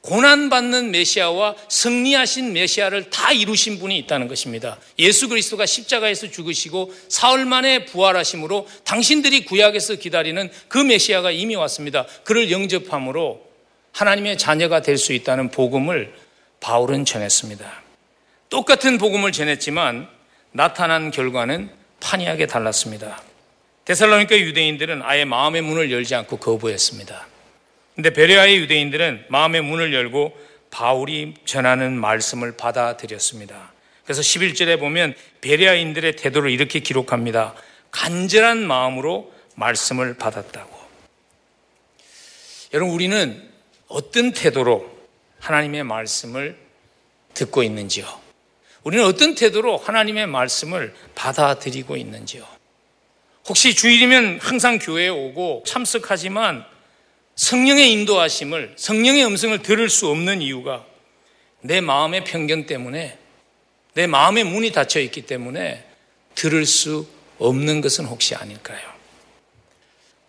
[0.00, 4.78] 고난받는 메시아와 승리하신 메시아를 다 이루신 분이 있다는 것입니다.
[4.98, 12.06] 예수 그리스도가 십자가에서 죽으시고 사흘 만에 부활하심으로 당신들이 구약에서 기다리는 그 메시아가 이미 왔습니다.
[12.24, 13.46] 그를 영접함으로
[13.92, 16.14] 하나님의 자녀가 될 수 있다는 복음을
[16.60, 17.82] 바울은 전했습니다.
[18.48, 20.08] 똑같은 복음을 전했지만
[20.52, 23.22] 나타난 결과는 판이하게 달랐습니다.
[23.84, 27.26] 데살로니카 유대인들은 아예 마음의 문을 열지 않고 거부했습니다.
[27.94, 30.36] 근데 베레아의 유대인들은 마음의 문을 열고
[30.70, 33.72] 바울이 전하는 말씀을 받아들였습니다.
[34.04, 37.54] 그래서 11절에 보면 베레아인들의 태도를 이렇게 기록합니다.
[37.90, 40.74] 간절한 마음으로 말씀을 받았다고.
[42.72, 43.48] 여러분, 우리는
[43.86, 44.90] 어떤 태도로
[45.38, 46.58] 하나님의 말씀을
[47.34, 48.06] 듣고 있는지요?
[48.82, 52.53] 우리는 어떤 태도로 하나님의 말씀을 받아들이고 있는지요?
[53.48, 56.64] 혹시 주일이면 항상 교회에 오고 참석하지만
[57.36, 60.84] 성령의 인도하심을, 성령의 음성을 들을 수 없는 이유가
[61.60, 63.18] 내 마음의 편견 때문에,
[63.94, 65.84] 내 마음의 문이 닫혀 있기 때문에
[66.34, 67.06] 들을 수
[67.38, 68.80] 없는 것은 혹시 아닐까요?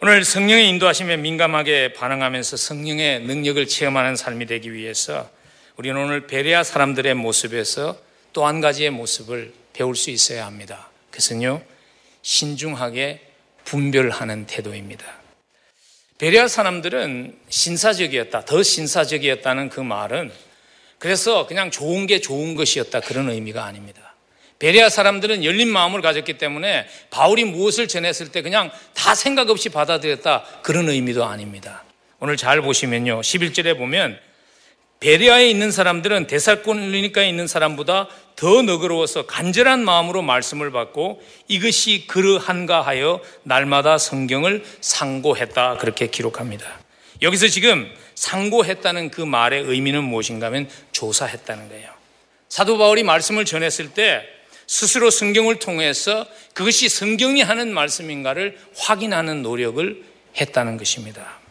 [0.01, 5.29] 오늘 성령의 인도하심에 민감하게 반응하면서 성령의 능력을 체험하는 삶이 되기 위해서
[5.77, 7.97] 우리는 오늘 베레아 사람들의 모습에서
[8.33, 10.89] 또 한 가지의 모습을 배울 수 있어야 합니다.
[11.11, 11.61] 그것은요,
[12.25, 13.21] 신중하게
[13.65, 15.05] 분별하는 태도입니다.
[16.17, 18.45] 베리아 사람들은 신사적이었다.
[18.45, 20.31] 더 신사적이었다는 그 말은
[20.97, 23.01] 그래서 그냥 좋은 게 좋은 것이었다.
[23.01, 24.15] 그런 의미가 아닙니다.
[24.57, 30.61] 베리아 사람들은 열린 마음을 가졌기 때문에 바울이 무엇을 전했을 때 그냥 다 생각 없이 받아들였다.
[30.63, 31.83] 그런 의미도 아닙니다.
[32.19, 33.21] 오늘 잘 보시면요.
[33.21, 34.17] 11절에 보면
[34.99, 43.21] 베리아에 있는 사람들은 데살로니카에 있는 사람보다 더 너그러워서 간절한 마음으로 말씀을 받고 이것이 그러한가 하여
[43.43, 46.65] 날마다 성경을 상고했다 그렇게 기록합니다.
[47.21, 51.89] 여기서 지금 상고했다는 그 말의 의미는 무엇인가 하면 조사했다는 거예요.
[52.49, 54.23] 사도 바울이 말씀을 전했을 때
[54.67, 60.03] 스스로 성경을 통해서 그것이 성경이 하는 말씀인가를 확인하는 노력을
[60.39, 61.44] 했다는 것입니다.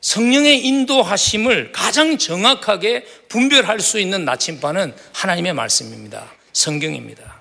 [0.00, 6.32] 성령의 인도하심을 가장 정확하게 분별할 수 있는 나침반은 하나님의 말씀입니다.
[6.52, 7.40] 성경입니다.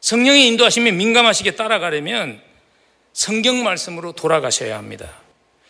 [0.00, 2.40] 성령의 인도하심에 민감하시게 따라가려면
[3.12, 5.10] 성경 말씀으로 돌아가셔야 합니다.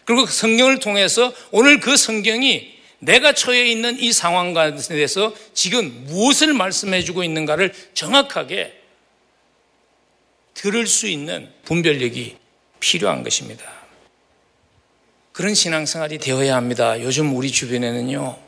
[0.05, 6.55] 그리고 그 성경을 통해서 오늘 그 성경이 내가 처해 있는 이 상황 가운데서 지금 무엇을
[6.55, 8.73] 말씀해 주고 있는가를 정확하게
[10.55, 12.37] 들을 수 있는 분별력이
[12.81, 13.76] 필요한 것입니다.
[15.37, 16.99] 그런 신앙생활이 되어야 합니다.
[17.03, 18.39] 요즘 우리 주변에는요,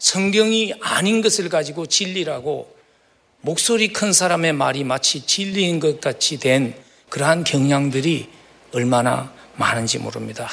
[0.00, 2.76] 성경이 아닌 것을 가지고 진리라고
[3.42, 6.74] 목소리 큰 사람의 말이 마치 진리인 것 같이 된
[7.10, 8.28] 그러한 경향들이
[8.72, 10.50] 얼마나 많은지 모릅니다.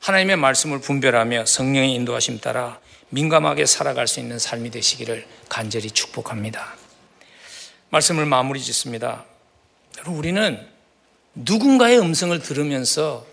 [0.00, 6.76] 하나님의 말씀을 분별하며 성령의 인도하심 따라 민감하게 살아갈 수 있는 삶이 되시기를 간절히 축복합니다.
[7.88, 9.24] 말씀을 마무리 짓습니다.
[10.08, 10.62] 우리는
[11.34, 13.27] 누군가의 음성을 들으면서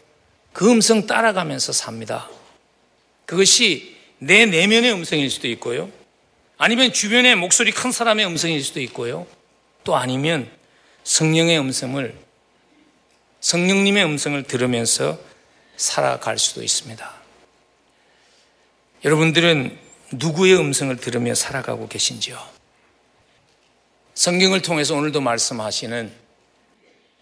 [0.56, 2.30] 그 음성 따라가면서 삽니다.
[3.26, 5.92] 그것이 내 내면의 음성일 수도 있고요.
[6.58, 9.28] 아니면 주변의 목소리 큰 사람의 음성일 수도 있고요.
[9.84, 10.50] 또 아니면
[11.04, 12.18] 성령의 음성을,
[13.42, 15.20] 성령님의 음성을 들으면서
[15.76, 17.14] 살아갈 수도 있습니다.
[19.04, 19.78] 여러분들은
[20.14, 22.42] 누구의 음성을 들으며 살아가고 계신지요?
[24.14, 26.14] 성경을 통해서 오늘도 말씀하시는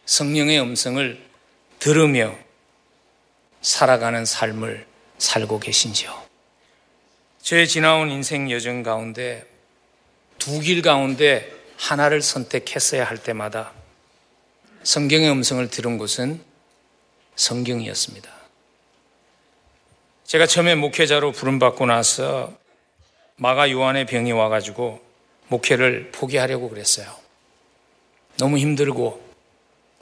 [0.05, 1.19] 성령의 음성을
[1.79, 2.42] 들으며
[3.63, 4.85] 살아가는 삶을
[5.17, 6.21] 살고 계신지요?
[7.41, 9.45] 저의 지나온 인생 여정 가운데
[10.37, 13.71] 두 길 가운데 하나를 선택했어야 할 때마다
[14.83, 16.41] 성경의 음성을 들은 곳은
[17.35, 18.29] 성경이었습니다.
[20.25, 22.53] 제가 처음에 목회자로 부름받고 나서
[23.37, 25.01] 마가 요한의 병이 와가지고
[25.47, 27.07] 목회를 포기하려고 그랬어요.
[28.37, 29.23] 너무 힘들고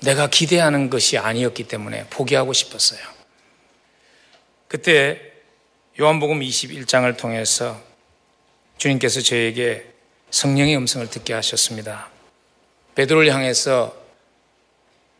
[0.02, 3.21] 내가 기대하는 것이 아니었기 때문에 포기하고 싶었어요.
[4.72, 5.34] 그때
[6.00, 7.78] 요한복음 21장을 통해서
[8.78, 9.86] 주님께서 저에게
[10.30, 12.10] 성령의 음성을 듣게 하셨습니다.
[12.96, 13.94] 베드로를 향해서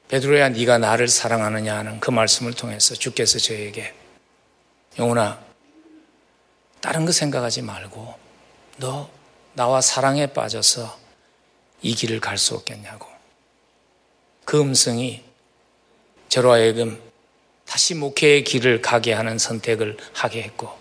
[0.08, 3.94] 베드로야 네가 나를 사랑하느냐 하는 그 말씀을 통해서 주께서 저에게
[4.98, 5.44] 영훈아,
[6.80, 8.18] 다른 거 생각하지 말고
[8.78, 9.10] 너
[9.52, 10.98] 나와 사랑에 빠져서
[11.82, 13.06] 이 길을 갈 수 없겠냐고.
[14.46, 15.26] 그 음성이
[16.30, 17.11] 저로 하여금
[17.72, 20.78] 다시 목회의 길을 가게 하는 선택을 하게 했고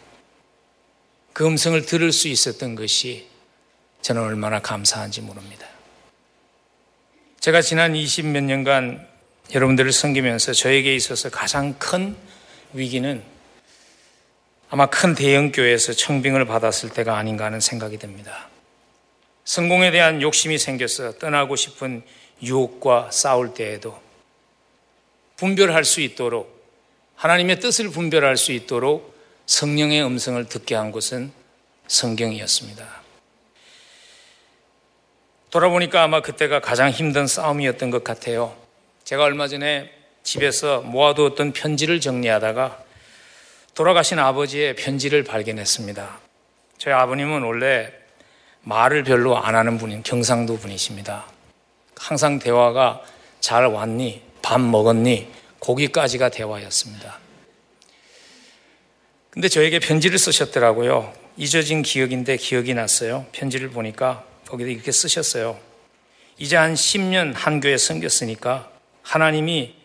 [1.33, 3.29] 그 음성을 들을 수 있었던 것이
[4.03, 5.69] 저는 얼마나 감사한지 모릅니다.
[7.39, 9.07] 제가 지난 20 몇 년간
[9.55, 12.17] 여러분들을 섬기면서 저에게 있어서 가장 큰
[12.73, 13.23] 위기는
[14.69, 18.49] 아마 큰 대형 교회에서 청빙을 받았을 때가 아닌가 하는 생각이 듭니다.
[19.45, 22.03] 성공에 대한 욕심이 생겨서 떠나고 싶은
[22.43, 23.97] 유혹과 싸울 때에도
[25.37, 26.60] 분별할 수 있도록
[27.21, 29.15] 하나님의 뜻을 분별할 수 있도록
[29.45, 31.31] 성령의 음성을 듣게 한 것은
[31.87, 32.87] 성경이었습니다.
[35.51, 38.57] 돌아보니까 아마 그때가 가장 힘든 싸움이었던 것 같아요.
[39.05, 39.91] 제가 얼마 전에
[40.23, 42.83] 집에서 모아두었던 편지를 정리하다가
[43.75, 46.21] 돌아가신 아버지의 편지를 발견했습니다.
[46.79, 47.93] 저희 아버님은 원래
[48.63, 51.27] 말을 별로 안 하는 분인 경상도 분이십니다.
[51.99, 53.03] 항상 대화가
[53.41, 54.23] 잘 왔니?
[54.41, 55.40] 밥 먹었니?
[55.61, 57.19] 고기까지가 대화였습니다.
[59.31, 61.15] 근데 저에게 편지를 쓰셨더라고요.
[61.37, 63.27] 잊어진 기억인데 기억이 났어요.
[63.33, 65.59] 편지를 보니까 거기다 이렇게 쓰셨어요.
[66.39, 68.71] 이제 한 10년 한 교회 섬겼으니까
[69.03, 69.77] 하나님이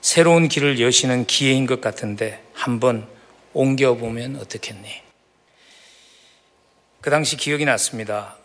[0.00, 3.06] 새로운 길을 여시는 기회인 것 같은데 한번
[3.52, 4.88] 옮겨보면 어떻겠니?
[7.00, 8.36] 그 당시 기억이 났습니다.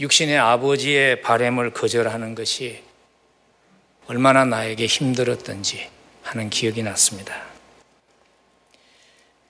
[0.00, 2.82] 육신의 아버지의 바램을 거절하는 것이
[4.06, 5.88] 얼마나 나에게 힘들었던지
[6.22, 7.42] 하는 기억이 났습니다.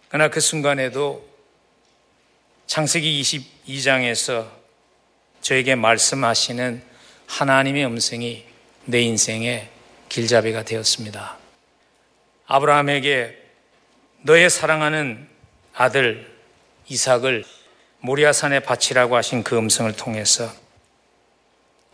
[0.08, 1.26] 그러나 그 순간에도
[2.66, 4.46] 창세기 22장에서
[5.40, 6.82] 저에게 말씀하시는
[7.26, 8.46] 하나님의 음성이
[8.84, 9.68] 내 인생의
[10.08, 11.38] 길잡이가 되었습니다.
[12.46, 13.38] 아브라함에게
[14.22, 15.28] 너의 사랑하는
[15.74, 16.30] 아들
[16.88, 17.44] 이삭을
[18.00, 20.52] 모리아산에 바치라고 하신 그 음성을 통해서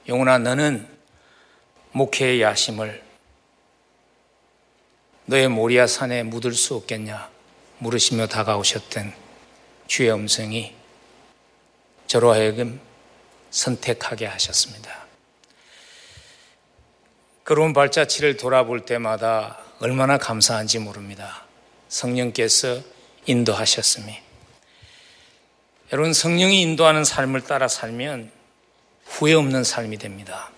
[0.08, 0.97] 영훈아 너는
[1.92, 3.02] 목회의 야심을
[5.26, 7.30] 너의 모리아 산에 묻을 수 없겠냐
[7.78, 9.12] 물으시며 다가오셨던
[9.86, 10.74] 주의 음성이
[12.06, 12.80] 저로 하여금
[13.50, 15.06] 선택하게 하셨습니다.
[17.44, 21.44] 그런 발자취를 돌아볼 때마다 얼마나 감사한지 모릅니다.
[21.88, 22.80] 성령께서
[23.26, 24.18] 인도하셨음이.
[25.92, 28.30] 여러분, 성령이 인도하는 삶을 따라 살면
[29.06, 30.50] 후회 없는 삶이 됩니다.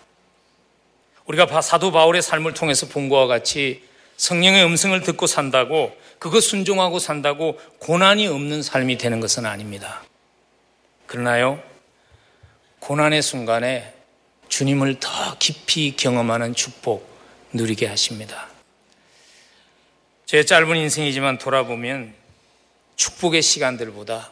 [1.30, 3.84] 우리가 사도 바울의 삶을 통해서 본 것과 같이
[4.16, 10.02] 성령의 음성을 듣고 산다고 그거 순종하고 산다고 고난이 없는 삶이 되는 것은 아닙니다.
[11.06, 11.62] 그러나요,
[12.80, 13.94] 고난의 순간에
[14.48, 17.08] 주님을 더 깊이 경험하는 축복
[17.52, 18.48] 누리게 하십니다.
[20.26, 22.12] 제 짧은 인생이지만 돌아보면
[22.96, 24.30] 축복의 시간들보다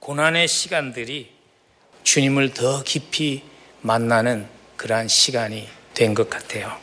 [0.00, 1.30] 고난의 시간들이
[2.02, 3.42] 주님을 더 깊이
[3.80, 6.74] 만나는 그러한 시간이 된 것 같아요.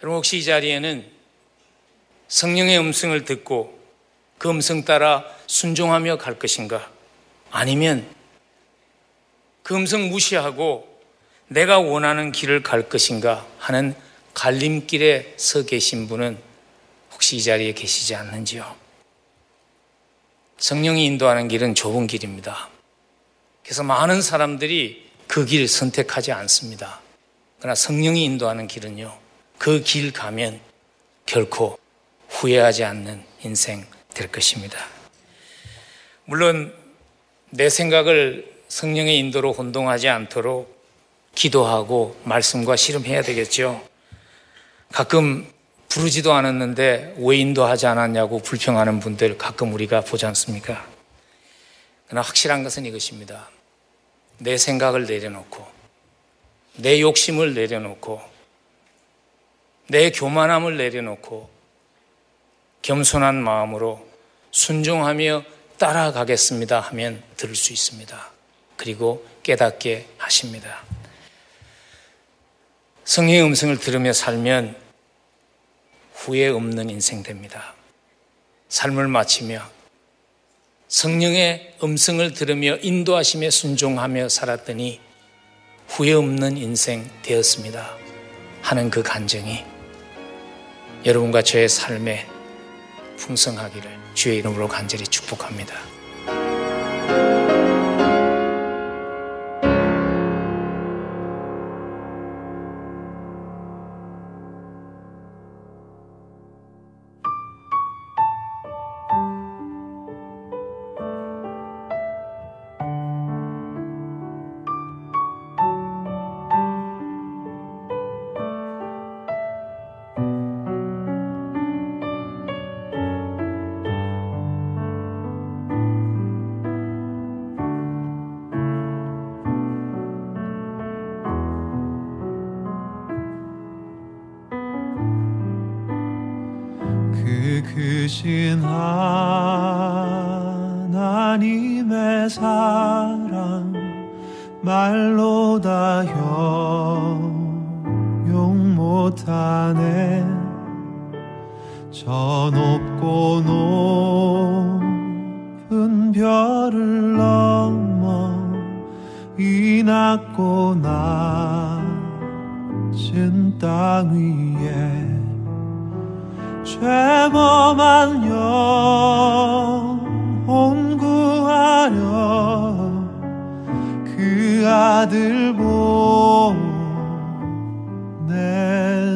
[0.00, 1.04] 여러분 혹시 이 자리에는
[2.28, 3.76] 성령의 음성을 듣고
[4.38, 6.88] 그 음성 따라 순종하며 갈 것인가?
[7.50, 8.08] 아니면
[9.64, 10.86] 그 음성 무시하고
[11.48, 13.92] 내가 원하는 길을 갈 것인가 하는
[14.34, 16.38] 갈림길에 서 계신 분은
[17.12, 18.76] 혹시 이 자리에 계시지 않는지요?
[20.58, 22.68] 성령이 인도하는 길은 좁은 길입니다.
[23.64, 27.00] 그래서 많은 사람들이 그 길을 선택하지 않습니다.
[27.58, 29.16] 그러나 성령이 인도하는 길은요,
[29.58, 30.60] 그 길 가면
[31.26, 31.78] 결코
[32.28, 34.78] 후회하지 않는 인생 될 것입니다.
[36.24, 36.74] 물론
[37.50, 40.74] 내 생각을 성령의 인도로 혼동하지 않도록
[41.34, 43.86] 기도하고 말씀과 실험해야 되겠죠.
[44.92, 45.46] 가끔
[45.88, 50.86] 부르지도 않았는데 왜 인도하지 않았냐고 불평하는 분들 가끔 우리가 보지 않습니까?
[52.06, 53.48] 그러나 확실한 것은 이것입니다.
[54.38, 55.66] 내 생각을 내려놓고,
[56.76, 58.20] 내 욕심을 내려놓고,
[59.88, 61.50] 내 교만함을 내려놓고,
[62.82, 64.06] 겸손한 마음으로
[64.50, 65.44] 순종하며
[65.78, 68.30] 따라가겠습니다 하면 들을 수 있습니다.
[68.76, 70.82] 그리고 깨닫게 하십니다.
[73.04, 74.76] 성령의 음성을 들으며 살면
[76.14, 77.74] 후회 없는 인생 됩니다.
[78.68, 79.73] 삶을 마치며
[80.88, 85.00] 성령의 음성을 들으며 인도하심에 순종하며 살았더니
[85.88, 87.96] 후회 없는 인생 되었습니다.
[88.62, 89.64] 하는 그 간증이
[91.04, 92.26] 여러분과 저의 삶에
[93.18, 95.93] 풍성하기를 주의 이름으로 간절히 축복합니다.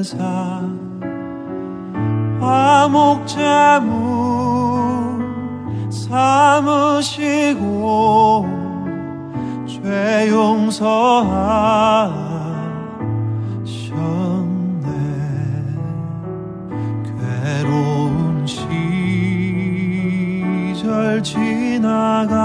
[0.09, 0.63] 보내사
[2.41, 3.29] 화목제물
[5.91, 7.39] 삼으시고
[9.67, 12.29] 죄 용서하
[20.77, 22.39] 시절 지나가고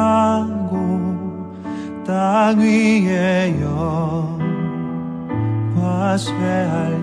[2.05, 3.55] 땅 위에
[5.75, 7.02] 영화 쇠할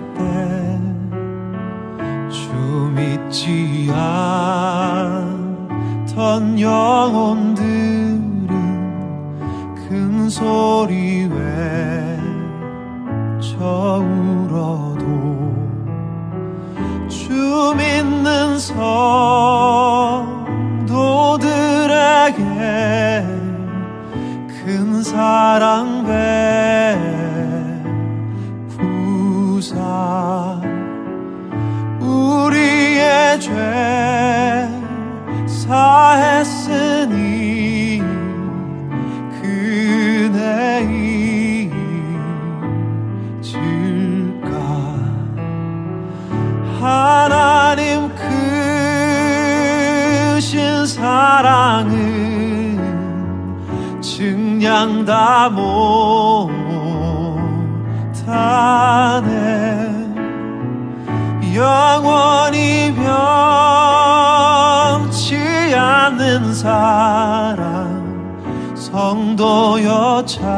[3.31, 3.89] 믿지
[6.05, 8.19] 않던 영혼들은
[9.87, 11.29] 큰 소리
[13.37, 15.05] 외쳐 울어도
[17.07, 20.41] 주 믿는 성
[20.85, 22.43] 성도들에게
[24.49, 26.30] 큰 사랑 베
[54.81, 55.61] 증량 다 못하네.
[61.53, 62.91] 영원히
[65.05, 65.35] 변치
[65.75, 68.01] 않는 사랑
[68.75, 70.51] 성도여 찬양하세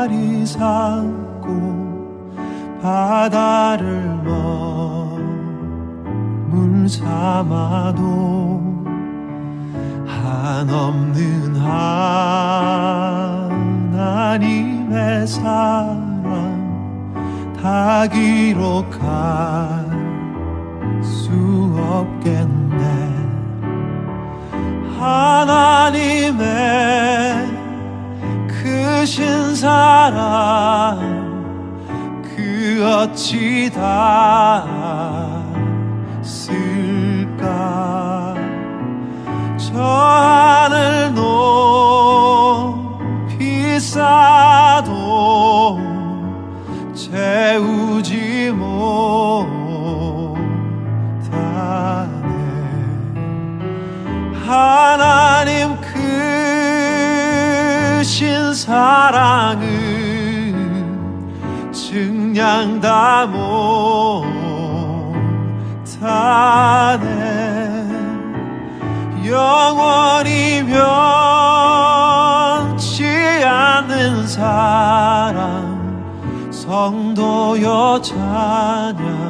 [0.00, 1.46] 두루마리 삼고
[2.80, 4.18] 바다를
[6.48, 8.62] 머물 삼아도
[10.06, 11.56] 한없는
[14.36, 16.00] 하나님의 사랑
[17.60, 19.00] 다 기록할
[21.02, 21.30] 수
[21.76, 22.80] 없겠네.
[24.98, 26.40] 하나님의
[28.70, 31.00] 크신 사랑
[32.22, 34.64] 그 어찌 다
[36.22, 37.46] 쓸까?
[39.58, 41.12] 저 하늘
[43.24, 45.80] 높이 쌓아도
[46.94, 50.38] 채우지 못하네.
[54.46, 55.79] 하나님
[58.00, 59.60] 크신 사랑은
[61.70, 63.26] 증량 다
[65.86, 66.96] 못하네.
[69.26, 70.64] 영원히
[72.74, 73.04] 변치
[73.44, 75.68] 않는 사랑
[76.50, 79.29] 성도여 찬양